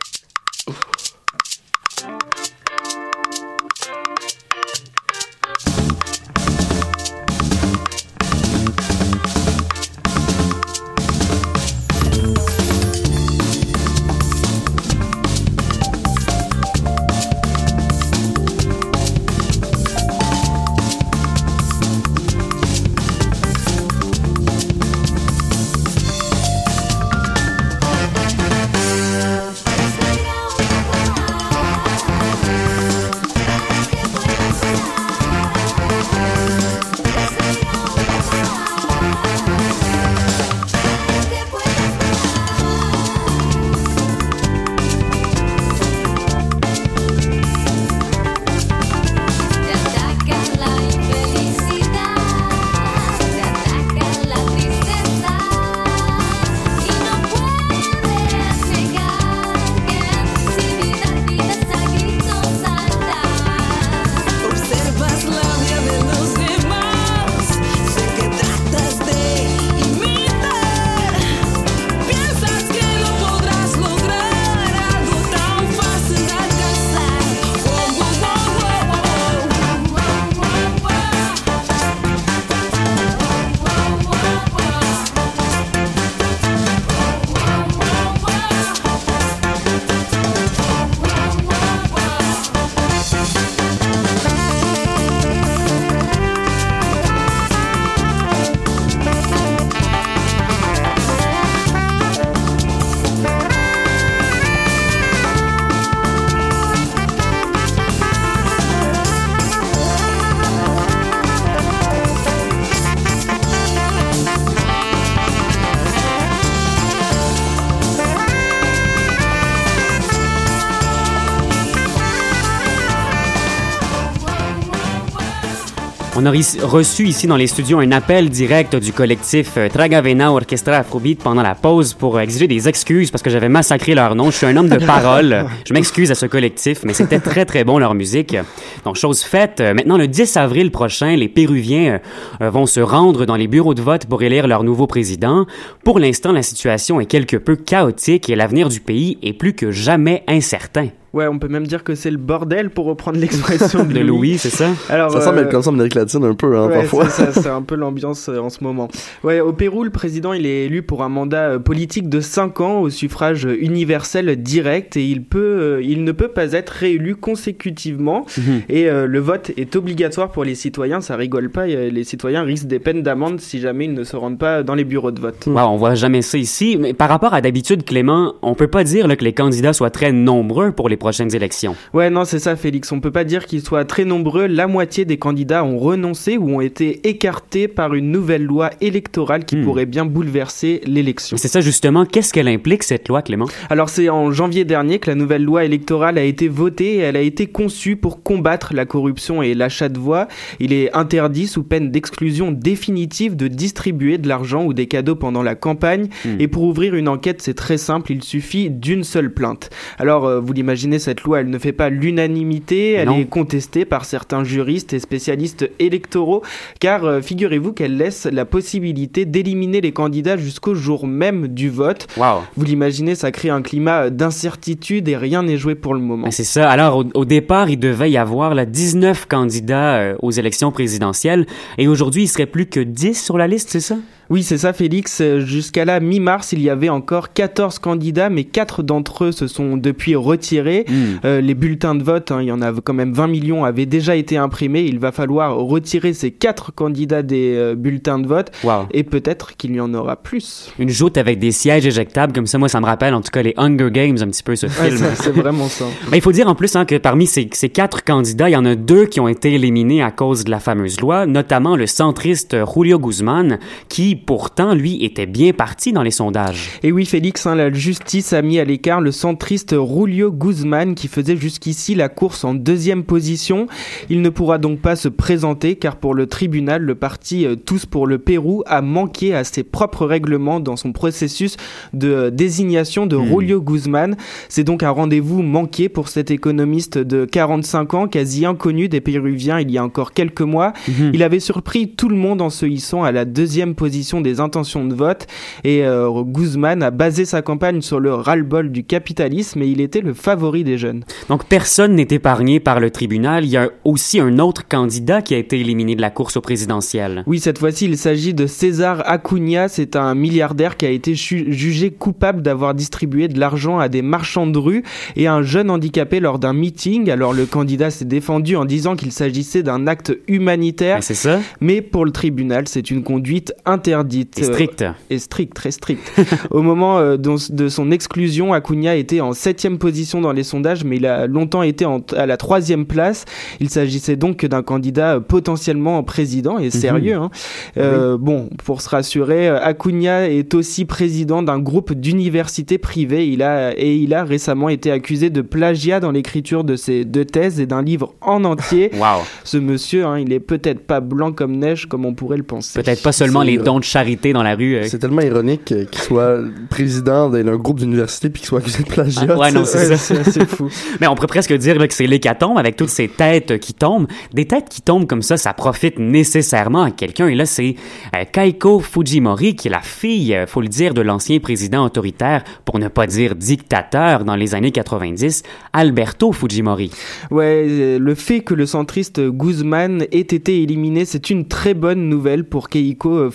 On 126.23 126.27
a 126.27 126.31
reçu 126.31 127.03
ici 127.03 127.27
dans 127.27 127.36
les 127.36 127.47
studios 127.47 127.79
un 127.79 127.91
appel 127.91 128.29
direct 128.29 128.77
du 128.77 128.93
collectif 128.93 129.57
euh, 129.57 129.67
Tragavena 129.67 130.31
Orchestra 130.31 130.77
Afrobeat 130.77 131.21
pendant 131.21 131.41
la 131.41 131.53
pause 131.53 131.93
pour 131.93 132.17
exiger 132.17 132.47
des 132.47 132.69
excuses 132.69 133.12
parce 133.12 133.21
que 133.21 133.29
j'avais 133.29 133.49
massacré 133.49 133.93
leur 133.93 134.15
nom. 134.15 134.31
Je 134.31 134.38
suis 134.38 134.45
un 134.45 134.55
homme 134.55 134.69
de 134.69 134.77
parole. 134.86 135.45
Je 135.67 135.73
m'excuse 135.73 136.12
à 136.12 136.15
ce 136.15 136.25
collectif, 136.25 136.83
mais 136.86 136.93
c'était 136.93 137.19
très 137.19 137.43
très 137.43 137.65
bon 137.65 137.77
leur 137.77 137.93
musique. 137.93 138.38
Donc 138.86 138.95
chose 138.95 139.21
faite, 139.21 139.59
euh, 139.59 139.73
maintenant 139.73 139.97
le 139.97 140.07
10 140.07 140.38
avril 140.38 140.71
prochain, 140.71 141.13
les 141.17 141.27
Péruviens 141.27 141.99
euh, 142.41 142.49
vont 142.49 142.67
se 142.67 142.79
rendre 142.79 143.25
dans 143.25 143.36
les 143.36 143.47
bureaux 143.47 143.73
de 143.73 143.81
vote 143.81 144.05
pour 144.05 144.23
élire 144.23 144.47
leur 144.47 144.63
nouveau 144.63 144.88
président. 144.88 145.45
Pour 145.83 145.99
l'instant, 145.99 146.31
la 146.31 146.41
situation 146.41 147.01
est 147.01 147.05
quelque 147.05 147.36
peu 147.36 147.57
chaotique 147.57 148.29
et 148.29 148.38
l'avenir 148.38 148.69
du 148.69 148.79
pays 148.79 149.17
est 149.23 149.33
plus 149.33 149.55
que 149.55 149.71
jamais 149.71 150.23
incertain. 150.29 150.88
Ouais, 151.13 151.28
on 151.28 151.38
peut 151.38 151.47
même 151.47 151.67
dire 151.67 151.84
que 151.84 151.93
c'est 151.95 152.10
le 152.10 152.17
bordel 152.17 152.69
pour 152.71 152.86
reprendre 152.86 153.19
l'expression 153.19 153.84
de, 153.86 153.93
de 153.93 153.99
Louis, 153.99 154.38
c'est 154.39 154.49
ça 154.49 154.69
Alors, 154.89 155.12
Ça 155.12 155.21
semble 155.21 155.39
être 155.39 155.49
comme 155.52 155.62
ça 155.62 155.69
en 155.69 155.73
Amérique 155.73 155.93
latine 155.95 156.23
un 156.26 156.34
peu, 156.34 156.58
hein, 156.58 156.67
ouais, 156.67 156.73
parfois. 156.82 157.08
c'est 157.10 157.32
ça, 157.32 157.41
c'est 157.43 157.49
un 157.49 157.62
peu 157.62 157.76
l'ambiance 157.76 158.30
euh, 158.30 158.39
en 158.39 158.49
ce 158.49 158.63
moment. 158.63 158.88
Ouais, 159.23 159.39
au 159.39 159.54
Pérou, 159.54 159.84
le 159.84 159.91
président, 159.91 160.34
il 160.34 160.45
est 160.47 160.65
élu 160.65 160.82
pour 160.82 161.04
un 161.04 161.10
mandat 161.10 161.49
euh, 161.52 161.60
politique 161.60 162.10
de 162.10 162.19
5 162.19 162.62
ans 162.62 162.80
au 162.82 162.89
suffrage 162.89 163.47
universel 163.60 164.41
direct 164.41 164.97
et 164.97 165.06
il 165.06 165.23
peut, 165.23 165.39
euh, 165.39 165.82
il 165.84 166.04
ne 166.04 166.12
peut 166.12 166.30
pas 166.30 166.52
être 166.54 166.69
réélu 166.71 167.15
consécutivement. 167.15 168.26
Mhm. 168.38 168.62
Et 168.69 168.89
euh, 168.89 169.06
le 169.08 169.19
vote 169.19 169.52
est 169.58 169.76
obligatoire 169.76 170.30
pour 170.32 170.43
les 170.43 170.56
citoyens. 170.56 171.02
Ça 171.02 171.15
rigole 171.15 171.49
pas. 171.49 171.67
euh, 171.67 171.89
Les 171.89 172.04
citoyens 172.04 172.43
risquent 172.43 172.67
des 172.67 172.80
peines 172.80 173.04
d'amende 173.04 173.39
si 173.39 173.60
jamais 173.60 173.86
ils 173.86 173.93
ne 173.93 174.04
se 174.04 174.15
rendent 174.15 174.39
pas 174.39 174.63
dans 174.63 174.76
les 174.76 174.84
bureaux 174.84 175.12
de 175.12 175.19
vote. 175.21 175.45
Wow, 175.45 175.60
on 175.62 175.78
voit 175.78 175.95
jamais 175.95 176.21
ça 176.21 176.38
ici. 176.38 176.78
Mais 176.80 176.93
par 176.93 177.10
rapport 177.10 177.34
à 177.34 177.41
d'habitude, 177.41 177.84
Clément, 177.86 178.34
on 178.41 178.56
peut 178.56 178.67
pas 178.67 178.84
dire 178.84 179.08
là, 179.08 179.15
que 179.15 179.23
les 179.23 179.34
candidats 179.34 179.73
soient 179.73 179.89
très 179.91 180.12
nombreux 180.12 180.71
pour 180.71 180.89
les 180.89 180.97
prochaines 181.03 181.35
élections. 181.35 181.75
Ouais, 181.93 182.09
non, 182.09 182.23
c'est 182.23 182.39
ça, 182.39 182.55
Félix. 182.55 182.89
On 182.93 183.01
peut 183.01 183.11
pas 183.11 183.25
dire 183.25 183.45
qu'ils 183.45 183.61
soient 183.61 183.83
très 183.83 184.05
nombreux. 184.05 184.47
La 184.47 184.67
moitié 184.67 185.03
des 185.03 185.17
candidats 185.17 185.65
ont 185.65 185.77
renoncé 185.77 186.37
ou 186.37 186.49
ont 186.55 186.61
été 186.61 187.07
écartés 187.09 187.67
par 187.67 187.93
une 187.93 188.09
nouvelle 188.09 188.43
loi 188.45 188.69
électorale 188.79 189.43
qui 189.43 189.57
Hmm. 189.57 189.65
pourrait 189.65 189.85
bien 189.85 190.05
bouleverser 190.05 190.79
l'élection. 190.85 191.35
C'est 191.35 191.49
ça 191.49 191.59
justement. 191.59 192.05
Qu'est-ce 192.05 192.31
qu'elle 192.31 192.47
implique 192.47 192.83
cette 192.83 193.09
loi, 193.09 193.21
Clément? 193.21 193.47
Alors 193.69 193.89
c'est 193.89 194.07
en 194.07 194.31
janvier 194.31 194.63
dernier 194.63 194.99
que 194.99 195.09
la 195.11 195.15
nouvelle 195.15 195.43
loi 195.43 195.65
électorale 195.65 196.17
a 196.17 196.23
été 196.23 196.47
votée 196.47 196.95
et 196.95 196.99
elle 196.99 197.17
a 197.17 197.21
été 197.21 197.47
conçue 197.47 197.97
pour 197.97 198.23
combattre 198.23 198.73
la 198.73 198.85
corruption 198.85 199.43
et 199.43 199.53
l'achat 199.53 199.89
de 199.89 199.99
voix. 199.99 200.29
Il 200.61 200.71
est 200.71 200.95
interdit 200.95 201.47
sous 201.47 201.63
peine 201.63 201.91
d'exclusion 201.91 202.51
définitive 202.51 203.35
de 203.35 203.47
distribuer 203.49 204.17
de 204.17 204.27
l'argent 204.29 204.63
ou 204.63 204.73
des 204.73 204.87
cadeaux 204.87 205.15
pendant 205.15 205.43
la 205.43 205.55
campagne. 205.55 206.07
Hmm. 206.23 206.37
Et 206.39 206.47
pour 206.47 206.63
ouvrir 206.63 206.95
une 206.95 207.09
enquête, 207.09 207.41
c'est 207.41 207.53
très 207.53 207.77
simple, 207.77 208.11
il 208.13 208.23
suffit 208.23 208.69
d'une 208.69 209.03
seule 209.03 209.33
plainte. 209.33 209.69
Alors 209.99 210.25
euh, 210.25 210.39
vous 210.39 210.53
l'imaginez, 210.53 210.92
cette 210.99 211.21
loi, 211.23 211.41
elle 211.41 211.49
ne 211.49 211.58
fait 211.60 211.71
pas 211.71 211.89
l'unanimité, 211.89 212.93
elle 212.93 213.08
Non. 213.10 213.17
est 213.17 213.25
contestée 213.25 213.86
par 213.86 214.06
certains 214.06 214.43
juristes 214.43 214.93
et 214.93 214.99
spécialistes 214.99 215.69
électoraux, 215.79 216.41
car 216.79 217.06
euh, 217.06 217.21
figurez-vous 217.21 217.73
qu'elle 217.73 217.97
laisse 217.97 218.25
la 218.25 218.45
possibilité 218.45 219.25
d'éliminer 219.25 219.82
les 219.82 219.91
candidats 219.91 220.38
jusqu'au 220.38 220.75
jour 220.75 221.08
même 221.08 221.47
du 221.47 221.69
vote. 221.69 222.08
Wow. 222.17 222.41
Vous 222.56 222.65
l'imaginez, 222.65 223.15
ça 223.15 223.32
crée 223.32 223.49
un 223.49 223.62
climat 223.62 224.10
d'incertitude 224.10 225.08
et 225.08 225.17
rien 225.17 225.43
n'est 225.43 225.58
joué 225.58 225.75
pour 225.75 225.93
le 225.93 225.99
moment. 225.99 226.23
Ben, 226.25 226.32
c'est 226.32 226.43
ça. 226.43 226.69
Alors, 226.69 226.97
au, 226.97 227.06
au 227.13 227.25
départ, 227.25 227.69
il 227.69 227.77
devait 227.79 228.12
y 228.12 228.17
avoir 228.17 228.56
là, 228.56 228.65
19 228.65 229.25
candidats 229.27 229.95
euh, 229.97 230.15
aux 230.21 230.32
élections 230.32 230.71
présidentielles. 230.71 231.45
Et 231.77 231.88
aujourd'hui, 231.88 232.23
il 232.23 232.27
serait 232.27 232.45
plus 232.45 232.65
que 232.65 232.79
10 232.79 233.21
sur 233.23 233.38
la 233.38 233.47
liste, 233.47 233.69
c'est 233.69 233.79
ça? 233.79 233.95
Oui, 234.29 234.43
c'est 234.43 234.57
ça, 234.57 234.73
Félix. 234.73 235.19
Euh, 235.21 235.41
Jusqu'à 235.41 235.86
la 235.86 235.99
mi-mars, 235.99 236.53
il 236.53 236.62
y 236.62 236.69
avait 236.69 236.89
encore 236.89 237.33
14 237.33 237.79
candidats, 237.79 238.29
mais 238.29 238.43
4 238.43 238.83
d'entre 238.83 239.25
eux 239.25 239.31
se 239.31 239.47
sont 239.47 239.77
depuis 239.77 240.15
retirés. 240.15 240.86
Hmm. 240.88 240.93
Euh, 241.25 241.41
les 241.41 241.53
bulletins 241.53 241.95
de 241.95 242.03
vote, 242.03 242.31
hein, 242.31 242.39
il 242.41 242.47
y 242.47 242.51
en 242.51 242.62
a 242.62 242.71
quand 242.83 242.93
même 242.93 243.13
20 243.13 243.27
millions, 243.27 243.65
avaient 243.65 243.86
déjà 243.86 244.15
été 244.15 244.38
imprimés. 244.38 244.83
Il 244.83 244.99
va 244.99 245.12
falloir 245.12 245.57
retirer 245.57 246.13
ces 246.13 246.31
4 246.31 246.73
candidats 246.73 247.21
des 247.21 247.53
euh, 247.55 247.75
bulletins 247.75 248.19
de 248.19 248.27
vote. 248.27 248.51
Wow. 248.63 248.88
Et 248.91 249.03
peut-être 249.03 249.57
qu'il 249.57 249.75
y 249.75 249.79
en 249.79 249.93
aura 249.93 250.15
plus. 250.15 250.71
Une 250.79 250.89
joute 250.89 251.17
avec 251.17 251.39
des 251.39 251.51
sièges 251.51 251.86
éjectables, 251.86 252.33
comme 252.33 252.47
ça, 252.47 252.57
moi, 252.57 252.69
ça 252.69 252.79
me 252.79 252.86
rappelle 252.86 253.13
en 253.13 253.21
tout 253.21 253.31
cas 253.31 253.41
les 253.41 253.53
Hunger 253.57 253.91
Games, 253.91 254.17
un 254.21 254.27
petit 254.27 254.43
peu 254.43 254.55
ce 254.55 254.67
film. 254.67 254.97
c'est 254.97 255.23
c'est 255.23 255.31
vraiment 255.31 255.67
ça. 255.67 255.86
Ben, 256.09 256.17
il 256.17 256.21
faut 256.21 256.31
dire 256.31 256.47
en 256.47 256.55
plus 256.55 256.75
hein, 256.75 256.86
que 256.86 256.95
parmi 256.95 257.25
ces, 257.25 257.49
ces 257.53 257.69
quatre 257.69 258.03
candidats, 258.03 258.49
il 258.49 258.53
y 258.53 258.57
en 258.57 258.65
a 258.65 258.75
deux 258.75 259.05
qui 259.05 259.19
ont 259.19 259.27
été 259.27 259.53
éliminés 259.53 260.03
à 260.03 260.12
cause 260.12 260.43
de 260.43 260.51
la 260.51 260.59
fameuse 260.59 260.99
loi, 260.99 261.25
notamment 261.25 261.75
le 261.75 261.88
centriste 261.88 262.55
Julio 262.73 262.99
Guzman, 262.99 263.57
qui 263.89 264.12
qui 264.13 264.19
pourtant, 264.26 264.76
lui, 264.76 265.04
était 265.04 265.26
bien 265.26 265.54
parti 265.54 265.91
dans 265.91 266.04
les 266.04 266.12
sondages. 266.12 266.69
Et 266.84 266.91
oui, 266.91 267.06
Félix, 267.06 267.47
hein, 267.47 267.56
la 267.56 267.71
justice 267.71 268.34
a 268.34 268.41
mis 268.41 268.60
à 268.60 268.65
l'écart 268.65 269.02
le 269.02 269.12
centriste 269.12 269.76
Julio 269.76 270.32
Guzman 270.32 270.93
qui 270.93 271.08
faisait 271.08 271.38
jusqu'ici 271.38 271.95
la 271.95 272.10
course 272.10 272.43
en 272.43 272.54
deuxième 272.54 273.04
position. 273.04 273.67
Il 274.10 274.21
ne 274.21 274.30
pourra 274.30 274.58
donc 274.60 274.80
pas 274.80 274.95
se 274.95 275.08
présenter 275.08 275.76
car 275.76 275.95
pour 275.95 276.13
le 276.13 276.28
tribunal, 276.28 276.84
le 276.84 276.95
parti 276.95 277.45
euh, 277.45 277.56
Tous 277.56 277.86
pour 277.86 278.06
le 278.06 278.19
Pérou 278.19 278.63
a 278.67 278.82
manqué 278.82 279.34
à 279.34 279.43
ses 279.43 279.63
propres 279.63 280.06
règlements 280.06 280.60
dans 280.60 280.76
son 280.76 280.91
processus 280.91 281.58
de 281.93 282.10
euh, 282.10 282.30
désignation 282.30 283.06
de 283.06 283.23
Hmm. 283.23 283.30
Julio 283.30 283.62
Guzman. 283.62 284.15
C'est 284.49 284.63
donc 284.63 284.84
un 284.84 284.89
rendez-vous 284.89 285.41
manqué 285.41 285.89
pour 285.89 286.08
cet 286.08 286.32
économiste 286.32 286.97
de 286.97 287.26
45 287.26 287.93
ans, 287.93 288.08
quasi 288.08 288.45
inconnu 288.45 288.89
des 288.89 289.02
Péruviens 289.02 289.60
il 289.60 289.71
y 289.71 289.78
a 289.78 289.84
encore 289.84 290.13
quelques 290.13 290.41
mois. 290.41 290.73
Mhm. 290.88 291.12
Il 291.13 291.23
avait 291.23 291.39
surpris 291.39 291.89
tout 291.89 292.10
le 292.10 292.15
monde 292.15 292.41
en 292.41 292.49
se 292.49 292.65
hissant 292.65 293.04
à 293.04 293.12
la 293.12 293.26
deuxième 293.26 293.76
position 293.76 293.93
des 294.21 294.39
intentions 294.39 294.85
de 294.85 294.93
vote 294.93 295.27
et 295.63 295.83
euh, 295.85 296.23
Guzman 296.23 296.83
a 296.83 296.91
basé 296.91 297.25
sa 297.25 297.41
campagne 297.41 297.81
sur 297.81 297.99
le 297.99 298.13
ras-le-bol 298.13 298.71
du 298.71 298.83
capitalisme 298.83 299.61
et 299.61 299.67
il 299.67 299.81
était 299.81 300.01
le 300.01 300.13
favori 300.13 300.63
des 300.63 300.77
jeunes. 300.77 301.03
Donc 301.29 301.45
personne 301.45 301.95
n'est 301.95 302.07
épargné 302.11 302.59
par 302.59 302.79
le 302.79 302.91
tribunal. 302.91 303.45
Il 303.45 303.51
y 303.51 303.57
a 303.57 303.69
aussi 303.83 304.19
un 304.19 304.39
autre 304.39 304.67
candidat 304.67 305.21
qui 305.21 305.33
a 305.33 305.37
été 305.37 305.59
éliminé 305.59 305.95
de 305.95 306.01
la 306.01 306.09
course 306.09 306.37
au 306.37 306.41
présidentiel. 306.41 307.23
Oui, 307.27 307.39
cette 307.39 307.57
fois-ci, 307.59 307.85
il 307.85 307.97
s'agit 307.97 308.33
de 308.33 308.47
César 308.47 309.03
Acuna. 309.05 309.67
C'est 309.67 309.95
un 309.95 310.15
milliardaire 310.15 310.77
qui 310.77 310.85
a 310.85 310.89
été 310.89 311.15
ju- 311.15 311.51
jugé 311.51 311.91
coupable 311.91 312.41
d'avoir 312.41 312.73
distribué 312.73 313.27
de 313.27 313.39
l'argent 313.39 313.79
à 313.79 313.89
des 313.89 314.01
marchands 314.01 314.47
de 314.47 314.57
rue 314.57 314.83
et 315.15 315.27
à 315.27 315.33
un 315.33 315.41
jeune 315.43 315.69
handicapé 315.69 316.19
lors 316.19 316.39
d'un 316.39 316.53
meeting. 316.53 317.09
Alors 317.09 317.33
le 317.33 317.45
candidat 317.45 317.89
s'est 317.89 318.05
défendu 318.05 318.55
en 318.55 318.65
disant 318.65 318.95
qu'il 318.95 319.11
s'agissait 319.11 319.63
d'un 319.63 319.87
acte 319.87 320.13
humanitaire. 320.27 320.97
Ben, 320.97 321.01
c'est 321.01 321.13
ça? 321.13 321.39
Mais 321.61 321.81
pour 321.81 322.05
le 322.05 322.11
tribunal, 322.11 322.67
c'est 322.67 322.91
une 322.91 323.03
conduite 323.03 323.53
interdite. 323.65 323.92
C'est 324.36 324.45
strict. 324.45 324.82
Euh, 324.82 324.91
et 325.10 325.19
strict, 325.19 325.53
très 325.53 325.71
strict. 325.71 326.12
Au 326.51 326.62
moment 326.62 326.99
euh, 326.99 327.17
de 327.17 327.67
son 327.69 327.91
exclusion, 327.91 328.53
Acuna 328.53 328.95
était 328.95 329.21
en 329.21 329.34
septième 329.34 329.77
position 329.77 330.21
dans 330.21 330.32
les 330.32 330.43
sondages, 330.43 330.84
mais 330.84 330.97
il 330.97 331.06
a 331.06 331.27
longtemps 331.27 331.62
été 331.63 331.86
en- 331.86 332.01
à 332.15 332.25
la 332.25 332.38
troisième 332.38 332.86
place. 332.86 333.25
Il 333.60 333.69
s'agissait 333.69 334.15
donc 334.15 334.45
d'un 334.45 334.63
candidat 334.63 335.15
euh, 335.15 335.19
potentiellement 335.19 336.01
président 336.03 336.58
et 336.58 336.69
sérieux. 336.69 337.15
hein. 337.15 337.29
Euh, 337.77 338.17
Bon, 338.17 338.49
pour 338.63 338.82
se 338.82 338.89
rassurer, 338.89 339.47
Acuna 339.49 340.29
est 340.29 340.53
aussi 340.53 340.86
président 340.86 341.41
d'un 341.43 341.60
groupe 341.60 341.93
d'universités 341.93 342.77
privées. 342.77 343.27
Il 343.27 343.41
a 343.43 343.73
et 343.77 343.95
il 343.95 344.13
a 344.13 344.23
récemment 344.23 344.69
été 344.69 344.91
accusé 344.91 345.29
de 345.29 345.41
plagiat 345.41 345.99
dans 345.99 346.12
l'écriture 346.12 346.63
de 346.63 346.75
ses 346.75 347.03
deux 347.06 347.25
thèses 347.25 347.60
et 347.60 347.65
d'un 347.65 347.82
livre 347.82 348.13
en 348.21 348.43
entier. 348.43 348.91
Wow. 349.03 349.23
Ce 349.43 349.58
monsieur, 349.58 350.06
hein, 350.06 350.19
il 350.19 350.32
est 350.32 350.39
peut-être 350.39 350.79
pas 350.86 350.99
blanc 351.01 351.32
comme 351.34 351.58
neige 351.58 351.88
comme 351.88 352.06
on 352.06 352.13
pourrait 352.13 352.38
le 352.38 352.43
penser. 352.43 352.82
Peut-être 352.82 353.01
pas 353.03 353.12
seulement 353.12 353.41
les 353.41 353.58
dons 353.58 353.82
de 353.83 353.87
charité 353.87 354.33
dans 354.33 354.43
la 354.43 354.55
rue. 354.55 354.75
euh, 354.75 354.83
C'est 354.87 354.99
tellement 354.99 355.21
ironique 355.21 355.71
euh, 355.71 355.85
qu'il 355.85 356.01
soit 356.01 356.39
président 356.69 357.29
d'un 357.29 357.55
groupe 357.57 357.79
d'université 357.79 358.29
puis 358.29 358.39
qu'il 358.41 358.47
soit 358.47 358.59
accusé 358.59 358.83
de 358.83 358.87
plagiat. 358.89 359.27
Ah, 359.29 359.37
ouais, 359.37 359.51
non, 359.51 359.65
c'est 359.65 359.89
Ouais, 359.89 359.97
ça. 359.97 360.23
c'est 360.23 360.47
fou. 360.49 360.69
Mais 361.01 361.07
on 361.07 361.15
pourrait 361.15 361.27
presque 361.27 361.53
dire 361.53 361.77
là, 361.77 361.87
que 361.87 361.93
c'est 361.93 362.07
l'hécatombe 362.07 362.57
avec 362.57 362.75
toutes 362.75 362.89
ces 362.89 363.07
têtes 363.07 363.59
qui 363.59 363.73
tombent. 363.73 364.07
Des 364.33 364.45
têtes 364.45 364.69
qui 364.69 364.81
tombent 364.81 365.05
comme 365.07 365.21
ça, 365.21 365.37
ça 365.37 365.53
profite 365.53 365.99
nécessairement 365.99 366.83
à 366.83 366.91
quelqu'un. 366.91 367.27
Et 367.27 367.35
là, 367.35 367.45
c'est 367.45 367.75
euh, 368.15 368.23
Kaiko 368.31 368.79
Fujimori, 368.79 369.55
qui 369.55 369.67
est 369.67 369.71
la 369.71 369.81
fille, 369.81 370.33
euh, 370.33 370.47
faut 370.47 370.61
le 370.61 370.67
dire, 370.69 370.93
de 370.93 371.01
l'ancien 371.01 371.39
président 371.39 371.85
autoritaire, 371.85 372.43
pour 372.65 372.79
ne 372.79 372.87
pas 372.87 373.05
dire 373.07 373.35
dictateur 373.35 374.23
dans 374.23 374.35
les 374.35 374.55
années 374.55 374.71
90, 374.71 375.43
Alberto 375.73 376.31
Fujimori. 376.31 376.91
Ouais, 377.31 377.65
euh, 377.67 377.99
le 377.99 378.15
fait 378.15 378.41
que 378.41 378.53
le 378.53 378.65
centriste 378.65 379.19
Guzman 379.21 380.03
ait 380.11 380.19
été 380.19 380.61
éliminé, 380.61 381.05
c'est 381.05 381.29
une 381.29 381.47
très 381.47 381.73
bonne 381.73 382.07
nouvelle 382.09 382.43
pour 382.45 382.69
Keiko 382.69 383.09
euh, 383.17 383.29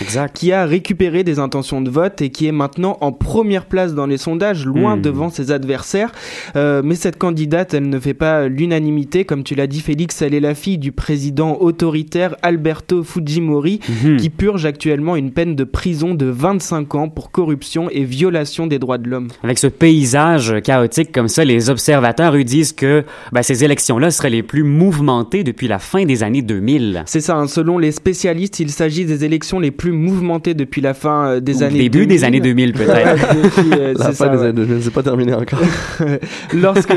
Exact. 0.00 0.34
qui 0.36 0.52
a 0.52 0.64
récupéré 0.66 1.24
des 1.24 1.38
intentions 1.38 1.80
de 1.80 1.90
vote 1.90 2.20
et 2.22 2.30
qui 2.30 2.46
est 2.46 2.52
maintenant 2.52 2.98
en 3.00 3.12
première 3.12 3.66
place 3.66 3.94
dans 3.94 4.06
les 4.06 4.16
sondages, 4.18 4.64
loin 4.66 4.96
Hmm. 4.96 5.02
devant 5.02 5.30
ses 5.30 5.50
adversaires. 5.52 6.12
Euh, 6.56 6.82
mais 6.84 6.94
cette 6.94 7.18
candidate, 7.18 7.74
elle 7.74 7.88
ne 7.88 7.98
fait 7.98 8.14
pas 8.14 8.48
l'unanimité. 8.48 9.24
Comme 9.24 9.42
tu 9.44 9.54
l'as 9.54 9.66
dit, 9.66 9.80
Félix, 9.80 10.22
elle 10.22 10.34
est 10.34 10.40
la 10.40 10.54
fille 10.54 10.78
du 10.78 10.92
président 10.92 11.56
autoritaire 11.60 12.36
Alberto 12.42 13.02
Fujimori, 13.02 13.80
Mhm. 14.04 14.16
qui 14.16 14.30
purge 14.30 14.64
actuellement 14.66 15.16
une 15.16 15.30
peine 15.32 15.54
de 15.56 15.64
prison 15.64 16.14
de 16.14 16.26
25 16.26 16.94
ans 16.94 17.08
pour 17.08 17.30
corruption 17.30 17.88
et 17.90 18.04
violation 18.04 18.66
des 18.66 18.78
droits 18.78 18.98
de 18.98 19.08
l'homme. 19.08 19.28
Avec 19.42 19.58
ce 19.58 19.66
paysage 19.66 20.54
chaotique 20.62 21.12
comme 21.12 21.28
ça, 21.28 21.44
les 21.44 21.68
observateurs 21.70 22.34
eux 22.36 22.44
disent 22.44 22.72
que 22.72 23.04
ben, 23.32 23.42
ces 23.42 23.64
élections-là 23.64 24.10
seraient 24.10 24.30
les 24.30 24.42
plus 24.42 24.62
mouvementées 24.62 25.44
depuis 25.44 25.68
la 25.68 25.78
fin 25.78 26.04
des 26.04 26.22
années 26.22 26.42
2000. 26.42 27.02
C'est 27.06 27.20
ça, 27.20 27.36
hein, 27.36 27.46
selon 27.46 27.78
les 27.78 27.92
spécialistes, 27.92 28.60
il 28.60 28.70
s'agit 28.70 29.04
des 29.04 29.24
élections 29.24 29.41
les 29.60 29.70
plus 29.70 29.92
mouvementées 29.92 30.54
depuis 30.54 30.80
la 30.80 30.94
fin 30.94 31.26
euh, 31.26 31.40
des 31.40 31.62
Au 31.62 31.64
années 31.64 31.78
début 31.78 32.06
2000. 32.06 32.08
des 32.08 32.24
années 32.24 32.40
2000 32.40 32.72
peut-être. 32.72 33.34
Depuis, 33.42 33.70
euh, 33.72 33.94
La 33.98 34.04
c'est 34.06 34.12
fin 34.12 34.12
ça, 34.12 34.28
des 34.28 34.36
ouais. 34.38 34.44
années 34.44 34.66
2000, 34.66 34.82
c'est 34.82 34.92
pas 34.92 35.02
terminé 35.02 35.34
encore. 35.34 35.60
lorsque 36.54 36.96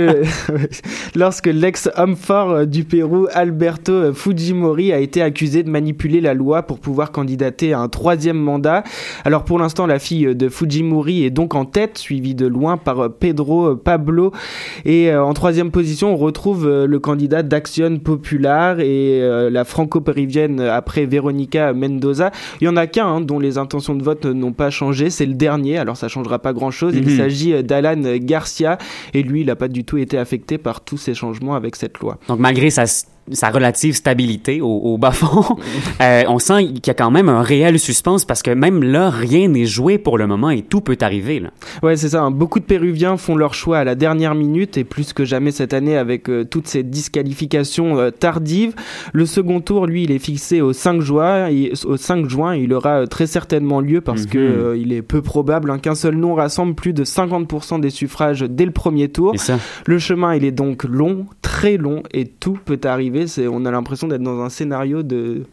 lorsque 1.16 1.48
l'ex-homme 1.48 2.16
fort 2.16 2.52
euh, 2.52 2.66
du 2.66 2.84
Pérou, 2.84 3.28
Alberto 3.34 3.92
euh, 3.92 4.14
Fujimori, 4.14 4.92
a 4.92 5.00
été 5.00 5.22
accusé 5.22 5.64
de 5.64 5.70
manipuler 5.70 6.22
la 6.22 6.34
loi 6.34 6.64
pour 6.64 6.80
pouvoir 6.80 7.12
candidater 7.12 7.74
à 7.74 7.80
un 7.80 7.90
troisième 7.90 8.38
mandat. 8.38 8.84
Alors 9.24 9.44
pour 9.44 9.60
l'instant, 9.60 9.86
la 9.88 10.00
fille 10.00 10.36
de 10.36 10.50
Fujimori 10.50 11.24
est 11.26 11.30
donc 11.32 11.56
en 11.56 11.66
tête, 11.66 11.98
suivie 11.98 12.36
de 12.36 12.48
loin 12.48 12.78
par 12.78 13.12
Pedro 13.12 13.76
Pablo. 13.76 14.32
Et 14.86 15.14
en 15.16 15.34
troisième 15.34 15.72
position, 15.72 16.14
on 16.14 16.18
retrouve 16.18 16.86
le 16.86 17.00
candidat 17.00 17.44
d'Action 17.44 17.98
Popular 18.00 18.80
et 18.80 19.22
la 19.50 19.64
franco-péruvienne 19.64 20.60
après 20.60 21.06
Veronica 21.06 21.74
Mendoza. 21.74 22.32
Il 22.62 22.66
y 22.66 22.68
en 22.68 22.78
a 22.78 22.88
qu'un 22.88 23.08
hein, 23.08 23.22
dont 23.22 23.40
les 23.40 23.58
intentions 23.58 23.96
de 23.96 24.04
vote 24.04 24.26
n'ont 24.26 24.54
pas 24.54 24.70
changé, 24.70 25.10
c'est 25.10 25.26
le 25.26 25.34
dernier. 25.34 25.78
Alors 25.78 25.98
ça 25.98 26.08
changera 26.08 26.40
pas 26.40 26.54
grand-chose. 26.54 26.94
Il 26.96 27.08
Mhm. 27.08 27.18
s'agit 27.18 27.54
euh, 27.54 27.62
d'Alan 27.62 28.02
Garcia 28.18 28.78
et 29.14 29.24
lui, 29.24 29.42
il 29.42 29.48
n'a 29.48 29.56
pas 29.56 29.68
du 29.68 29.84
tout 29.84 29.98
été 29.98 30.18
affecté 30.18 30.58
par 30.58 30.82
tous 30.82 30.98
ces 30.98 31.14
changements 31.14 31.56
avec 31.56 31.76
cette 31.76 32.00
loi. 32.00 32.18
Donc 32.28 32.40
malgré 32.40 32.70
sa, 32.70 32.86
sa 33.32 33.50
relative 33.50 33.96
stabilité 33.96 34.62
au, 34.62 34.68
au 34.68 34.98
bas-fond, 34.98 35.58
euh, 36.02 36.24
on 36.28 36.38
sent 36.40 36.66
qu'il 36.66 36.88
y 36.88 36.90
a 36.90 36.94
quand 36.94 37.10
même 37.12 37.28
un 37.30 37.42
réel 37.42 37.80
suspense 37.80 38.24
parce 38.26 38.44
que 38.44 38.52
même 38.52 38.84
là, 38.84 39.10
rien 39.10 39.48
n'est 39.48 39.66
joué 39.66 39.98
pour 39.98 40.18
le 40.18 40.28
moment 40.28 40.50
et 40.52 40.62
tout 40.62 40.82
peut 40.82 40.98
arriver. 41.02 41.40
Là. 41.40 41.50
Ouais, 41.84 41.96
c'est 41.96 42.10
ça. 42.10 42.22
hein. 42.22 42.32
Beaucoup 42.32 42.60
de 42.60 42.66
Péruviens 42.66 43.18
font 43.18 43.36
leur 43.36 43.54
choix 43.54 43.80
à 43.80 43.84
la 43.84 43.96
dernière 43.96 44.36
minute 44.36 44.78
et 44.78 44.84
plus 44.84 45.14
que 45.14 45.26
jamais 45.26 45.52
cette 45.52 45.74
année 45.74 45.98
avec 45.98 46.30
euh, 46.30 46.44
toutes 46.44 46.68
ces 46.68 46.84
disqualifications 46.84 47.98
euh, 47.98 48.12
tardives. 48.12 48.74
Le 49.14 49.26
second 49.26 49.62
tour, 49.62 49.88
lui, 49.88 50.04
il 50.04 50.12
est 50.12 50.20
fixé 50.20 50.62
au 50.62 50.74
5 50.74 51.02
juin. 51.02 51.48
Et, 51.48 51.72
au 51.86 51.98
5 51.98 52.30
juin, 52.30 52.56
il 52.56 52.74
aura 52.74 53.08
très 53.08 53.28
certainement 53.28 53.80
lieu 53.82 54.02
parce 54.02 54.24
Mhm. 54.24 54.30
que 54.30 54.38
euh, 54.38 54.78
il 54.78 54.94
est 54.94 55.02
peu 55.02 55.22
probable 55.22 55.72
hein, 55.72 55.78
qu'un 55.80 55.96
seul 55.96 56.16
nom 56.16 56.36
rassemble 56.36 56.76
plus 56.76 56.94
de 56.94 57.04
50% 57.04 57.80
des 57.80 57.90
suffrages 57.90 58.42
dès 58.42 58.66
le 58.66 58.72
premier 58.72 59.08
tour. 59.10 59.34
Ça, 59.38 59.58
Le 59.86 60.00
chemin, 60.00 60.36
il 60.36 60.44
est 60.46 60.52
donc 60.52 60.84
long, 60.84 61.26
très 61.42 61.78
long, 61.78 62.04
et 62.14 62.26
tout 62.26 62.58
peut 62.66 62.80
arriver. 62.84 63.15
C'est, 63.28 63.48
on 63.48 63.66
a 63.66 63.72
l'impression 63.72 64.08
d'être 64.08 64.22
dans 64.22 64.42
un 64.42 64.50
scénario 64.50 65.04
de, 65.04 65.44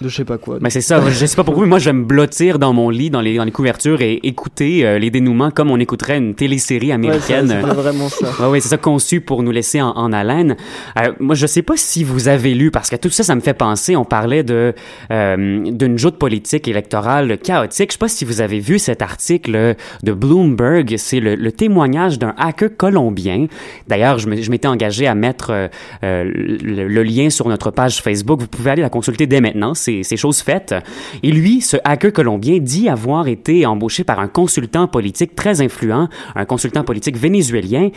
de 0.00 0.08
je 0.08 0.16
sais 0.16 0.24
pas 0.24 0.38
quoi. 0.38 0.58
mais 0.60 0.70
c'est 0.70 0.80
ça. 0.80 1.00
je 1.08 1.26
sais 1.26 1.36
pas 1.36 1.44
pour 1.44 1.54
vous, 1.54 1.62
mais 1.62 1.66
moi 1.68 1.78
j'aime 1.78 2.04
blottir 2.04 2.58
dans 2.58 2.72
mon 2.72 2.90
lit, 2.90 3.10
dans 3.10 3.20
les, 3.20 3.36
dans 3.36 3.44
les 3.44 3.52
couvertures 3.52 4.00
et 4.02 4.20
écouter 4.24 4.84
euh, 4.84 4.98
les 4.98 5.10
dénouements 5.10 5.50
comme 5.50 5.70
on 5.70 5.78
écouterait 5.78 6.18
une 6.18 6.34
télésérie 6.34 6.88
Ouais, 6.88 6.92
américaine. 6.92 7.48
c'est 7.48 7.60
vraiment 7.60 8.08
ça. 8.08 8.28
Ouais, 8.40 8.50
ouais, 8.52 8.60
c'est 8.60 8.68
ça 8.68 8.76
conçu 8.76 9.20
pour 9.20 9.42
nous 9.42 9.50
laisser 9.52 9.80
en, 9.80 9.90
en 9.90 10.12
haleine. 10.12 10.56
Euh, 10.98 11.12
moi, 11.20 11.34
je 11.34 11.46
sais 11.46 11.62
pas 11.62 11.76
si 11.76 12.02
vous 12.04 12.28
avez 12.28 12.54
lu, 12.54 12.70
parce 12.70 12.90
que 12.90 12.96
tout 12.96 13.10
ça, 13.10 13.22
ça 13.22 13.34
me 13.34 13.40
fait 13.40 13.54
penser. 13.54 13.96
On 13.96 14.04
parlait 14.04 14.42
de 14.42 14.74
euh, 15.10 15.70
d'une 15.70 15.98
joute 15.98 16.16
politique 16.18 16.66
électorale 16.68 17.38
chaotique. 17.38 17.90
Je 17.90 17.94
sais 17.94 17.98
pas 17.98 18.08
si 18.08 18.24
vous 18.24 18.40
avez 18.40 18.58
vu 18.60 18.78
cet 18.78 19.00
article 19.02 19.76
de 20.02 20.12
Bloomberg. 20.12 20.96
C'est 20.98 21.20
le, 21.20 21.34
le 21.36 21.52
témoignage 21.52 22.18
d'un 22.18 22.34
hacker 22.38 22.70
colombien. 22.76 23.46
D'ailleurs, 23.88 24.18
je 24.18 24.28
m'étais 24.28 24.68
engagé 24.68 25.06
à 25.06 25.14
mettre 25.14 25.50
euh, 25.50 25.68
euh, 26.02 26.24
le, 26.24 26.88
le 26.88 27.02
lien 27.02 27.30
sur 27.30 27.48
notre 27.48 27.70
page 27.70 28.02
Facebook. 28.02 28.40
Vous 28.40 28.48
pouvez 28.48 28.70
aller 28.72 28.82
la 28.82 28.90
consulter 28.90 29.26
dès 29.26 29.40
maintenant. 29.40 29.74
C'est 29.84 30.02
c'est 30.02 30.16
chose 30.16 30.40
faite. 30.40 30.74
Et 31.22 31.30
lui, 31.30 31.60
ce 31.60 31.76
hacker 31.84 32.12
colombien 32.12 32.58
dit 32.58 32.88
avoir 32.88 33.28
été 33.28 33.66
embauché 33.66 34.04
par 34.04 34.18
un 34.18 34.28
consultant 34.28 34.86
politique 34.86 35.34
très 35.34 35.60
influent, 35.60 36.08
un 36.34 36.44
consultant 36.44 36.84
politique 36.84 37.16
vénézuélien, 37.16 37.90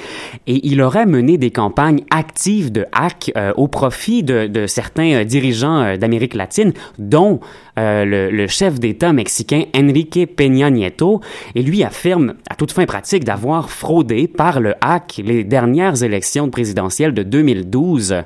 et 0.48 0.68
il 0.68 0.82
aurait 0.82 1.06
mené 1.06 1.38
des 1.38 1.52
campagnes 1.52 2.02
actives 2.10 2.72
de 2.72 2.86
hack 2.92 3.32
euh, 3.38 3.54
au 3.56 3.68
profit 3.68 4.24
de, 4.24 4.66
certains 4.68 5.14
euh, 5.14 5.24
dirigeants 5.24 5.82
euh, 5.82 5.98
d'Amérique 5.98 6.34
latine, 6.34 6.74
dont 6.98 7.40
le, 7.80 8.48
chef 8.48 8.80
d'État 8.80 9.14
mexicain 9.14 9.64
Enrique 9.76 10.36
Peña 10.36 10.72
Nieto, 10.72 11.22
et 11.54 11.62
lui 11.62 11.84
affirme 11.84 12.34
à 12.50 12.56
toute 12.56 12.72
fin 12.72 12.86
pratique 12.86 13.24
d'avoir 13.24 13.70
fraudé 13.70 14.28
par 14.28 14.60
le 14.60 14.74
hack 14.82 15.22
les 15.24 15.44
dernières 15.44 16.04
élections 16.04 16.50
présidentielles 16.50 17.14
de 17.14 17.24
2012. 17.24 18.12
Euh, 18.14 18.24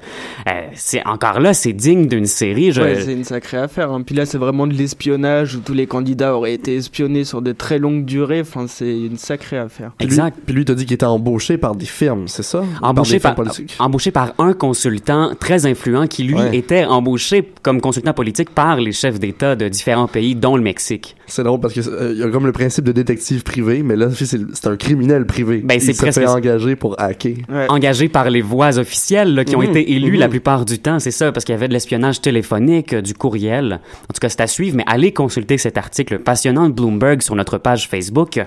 c'est 0.73 1.05
encore 1.05 1.39
là, 1.39 1.53
c'est 1.53 1.73
digne 1.73 2.07
d'une 2.07 2.25
série. 2.25 2.71
Je, 2.71 2.81
Ouais, 2.81 3.01
c'est 3.01 3.13
une 3.13 3.23
sacrée 3.23 3.50
sacrée 3.51 3.63
affaire. 3.63 3.91
Hein. 3.91 4.01
Puis 4.01 4.15
là, 4.15 4.25
c'est 4.25 4.37
vraiment 4.37 4.65
de 4.67 4.73
l'espionnage 4.73 5.55
où 5.55 5.59
tous 5.59 5.73
les 5.73 5.87
candidats 5.87 6.35
auraient 6.35 6.53
été 6.53 6.75
espionnés 6.75 7.23
sur 7.23 7.41
de 7.41 7.51
très 7.51 7.79
longues 7.79 8.05
durées. 8.05 8.41
Enfin, 8.41 8.65
c'est 8.67 8.97
une 8.97 9.17
sacrée 9.17 9.57
affaire. 9.57 9.91
Exact. 9.99 10.37
Puis 10.45 10.55
lui, 10.55 10.65
t'as 10.65 10.73
dit 10.73 10.85
qu'il 10.85 10.93
était 10.93 11.05
embauché 11.05 11.57
par 11.57 11.75
des 11.75 11.85
firmes, 11.85 12.27
c'est 12.27 12.43
ça? 12.43 12.63
Embauché 12.81 13.19
par, 13.19 13.35
embauché 13.79 14.11
un 14.37 14.53
consultant 14.53 15.31
très 15.39 15.65
influent 15.65 16.07
qui, 16.07 16.23
lui, 16.23 16.35
Ouais. 16.35 16.55
était 16.55 16.85
embauché 16.85 17.51
comme 17.61 17.81
consultant 17.81 18.13
politique 18.13 18.51
par 18.51 18.77
les 18.77 18.93
chefs 18.93 19.19
d'État 19.19 19.55
de 19.55 19.67
différents 19.67 20.07
pays, 20.07 20.33
dont 20.35 20.55
le 20.55 20.63
Mexique. 20.63 21.15
C'est 21.31 21.43
drôle 21.43 21.61
parce 21.61 21.73
que 21.73 21.79
euh, 21.79 22.11
il 22.11 22.19
y 22.19 22.23
a 22.23 22.29
comme 22.29 22.45
le 22.45 22.51
principe 22.51 22.83
de 22.83 22.91
détective 22.91 23.43
privé, 23.43 23.83
mais 23.83 23.95
là, 23.95 24.09
c'est 24.13 24.67
un 24.67 24.75
criminel 24.75 25.25
privé. 25.25 25.61
Ben, 25.63 25.79
c'est 25.79 25.93
presque 25.97 26.19
engager 26.27 26.75
pour 26.75 26.99
hacker. 26.99 27.35
Ouais. 27.49 27.67
Engagé 27.69 28.09
par 28.09 28.29
les 28.29 28.41
voix 28.41 28.77
officielles 28.77 29.33
là, 29.33 29.45
qui 29.45 29.55
ont 29.55 29.61
Mhm, 29.61 29.69
été 29.69 29.93
élues 29.93 30.13
mhm. 30.13 30.19
la 30.19 30.27
plupart 30.27 30.65
du 30.65 30.79
temps, 30.79 30.99
c'est 30.99 31.11
ça, 31.11 31.31
parce 31.31 31.45
qu'il 31.45 31.53
y 31.53 31.57
avait 31.57 31.69
de 31.69 31.73
l'espionnage 31.73 32.19
téléphonique, 32.19 32.93
euh, 32.93 33.01
du 33.01 33.13
courriel. 33.13 33.79
En 34.09 34.13
tout 34.13 34.19
cas, 34.19 34.27
c'est 34.27 34.41
à 34.41 34.47
suivre, 34.47 34.75
mais 34.75 34.83
allez 34.87 35.13
consulter 35.13 35.57
cet 35.57 35.77
article 35.77 36.19
passionnant 36.19 36.67
de 36.67 36.73
Bloomberg 36.73 37.21
sur 37.21 37.35
notre 37.35 37.57
page 37.57 37.87
Facebook. 37.87 38.41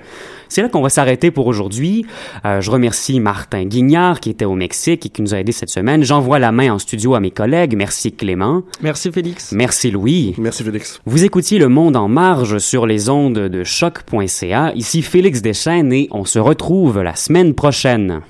C'est 0.48 0.62
là 0.62 0.68
qu'on 0.68 0.82
va 0.82 0.88
s'arrêter 0.90 1.30
pour 1.30 1.46
aujourd'hui. 1.46 2.04
Euh, 2.44 2.60
je 2.60 2.70
remercie 2.70 3.18
Martin 3.18 3.64
Guignard 3.64 4.20
qui 4.20 4.30
était 4.30 4.44
au 4.44 4.54
Mexique 4.54 5.06
et 5.06 5.08
qui 5.08 5.22
nous 5.22 5.34
a 5.34 5.38
aidés 5.38 5.52
cette 5.52 5.70
semaine. 5.70 6.04
J'envoie 6.04 6.38
la 6.38 6.52
main 6.52 6.72
en 6.74 6.78
studio 6.78 7.14
à 7.14 7.20
mes 7.20 7.30
collègues. 7.30 7.74
Merci 7.76 8.12
Clément. 8.12 8.62
Merci 8.82 9.10
Félix. 9.10 9.52
Merci 9.52 9.90
Louis. 9.90 10.34
Merci 10.38 10.62
Félix. 10.62 11.00
Vous 11.06 11.24
écoutiez 11.24 11.58
Le 11.58 11.68
Monde 11.68 11.96
en 11.96 12.08
marge 12.08 12.58
sur 12.74 12.86
les 12.86 13.08
ondes 13.08 13.38
de 13.38 13.62
choc.ca. 13.62 14.72
Ici 14.74 15.02
Félix 15.02 15.42
Deschênes 15.42 15.92
et 15.92 16.08
on 16.10 16.24
se 16.24 16.40
retrouve 16.40 17.02
la 17.02 17.14
semaine 17.14 17.54
prochaine. 17.54 18.22